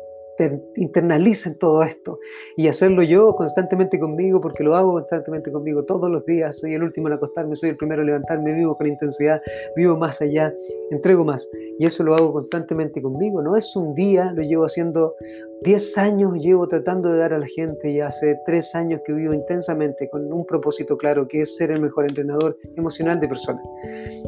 internalicen 0.75 1.57
todo 1.57 1.81
esto 1.83 2.19
y 2.57 2.67
hacerlo 2.67 3.01
yo 3.03 3.33
constantemente 3.35 3.99
conmigo 3.99 4.39
porque 4.39 4.63
lo 4.63 4.75
hago 4.75 4.91
constantemente 4.91 5.51
conmigo 5.51 5.83
todos 5.83 6.09
los 6.09 6.23
días. 6.25 6.59
Soy 6.59 6.75
el 6.75 6.83
último 6.83 7.07
en 7.07 7.15
acostarme, 7.15 7.55
soy 7.55 7.69
el 7.69 7.77
primero 7.77 8.01
en 8.01 8.07
levantarme, 8.07 8.53
vivo 8.53 8.75
con 8.75 8.87
intensidad, 8.87 9.41
vivo 9.75 9.97
más 9.97 10.21
allá, 10.21 10.53
entrego 10.91 11.23
más 11.23 11.47
y 11.79 11.85
eso 11.85 12.03
lo 12.03 12.15
hago 12.15 12.33
constantemente 12.33 13.01
conmigo. 13.01 13.41
No 13.41 13.55
es 13.55 13.75
un 13.75 13.93
día, 13.93 14.31
lo 14.35 14.41
llevo 14.41 14.65
haciendo 14.65 15.15
10 15.61 15.97
años, 15.97 16.33
llevo 16.35 16.67
tratando 16.67 17.11
de 17.11 17.19
dar 17.19 17.33
a 17.33 17.39
la 17.39 17.47
gente 17.47 17.91
y 17.91 17.99
hace 17.99 18.39
3 18.45 18.75
años 18.75 19.01
que 19.05 19.13
vivo 19.13 19.33
intensamente 19.33 20.09
con 20.09 20.31
un 20.31 20.45
propósito 20.45 20.97
claro 20.97 21.27
que 21.27 21.41
es 21.41 21.55
ser 21.55 21.71
el 21.71 21.81
mejor 21.81 22.05
entrenador 22.05 22.57
emocional 22.75 23.19
de 23.19 23.27
personas. 23.27 23.65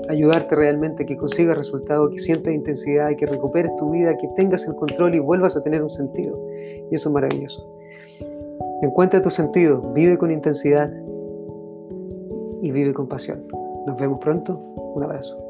Ayudarte 0.09 0.55
realmente, 0.55 1.05
que 1.05 1.17
consigas 1.17 1.57
resultados, 1.57 2.09
que 2.11 2.19
sientas 2.19 2.53
intensidad, 2.53 3.15
que 3.15 3.25
recuperes 3.25 3.75
tu 3.77 3.89
vida, 3.91 4.15
que 4.17 4.27
tengas 4.35 4.65
el 4.65 4.75
control 4.75 5.15
y 5.15 5.19
vuelvas 5.19 5.55
a 5.57 5.61
tener 5.63 5.81
un 5.81 5.89
sentido. 5.89 6.39
Y 6.91 6.95
eso 6.95 7.09
es 7.09 7.13
maravilloso. 7.13 7.67
Encuentra 8.81 9.21
tu 9.21 9.29
sentido, 9.29 9.81
vive 9.93 10.17
con 10.17 10.31
intensidad 10.31 10.91
y 12.61 12.71
vive 12.71 12.93
con 12.93 13.07
pasión. 13.07 13.45
Nos 13.85 13.99
vemos 13.99 14.19
pronto. 14.19 14.57
Un 14.95 15.03
abrazo. 15.03 15.48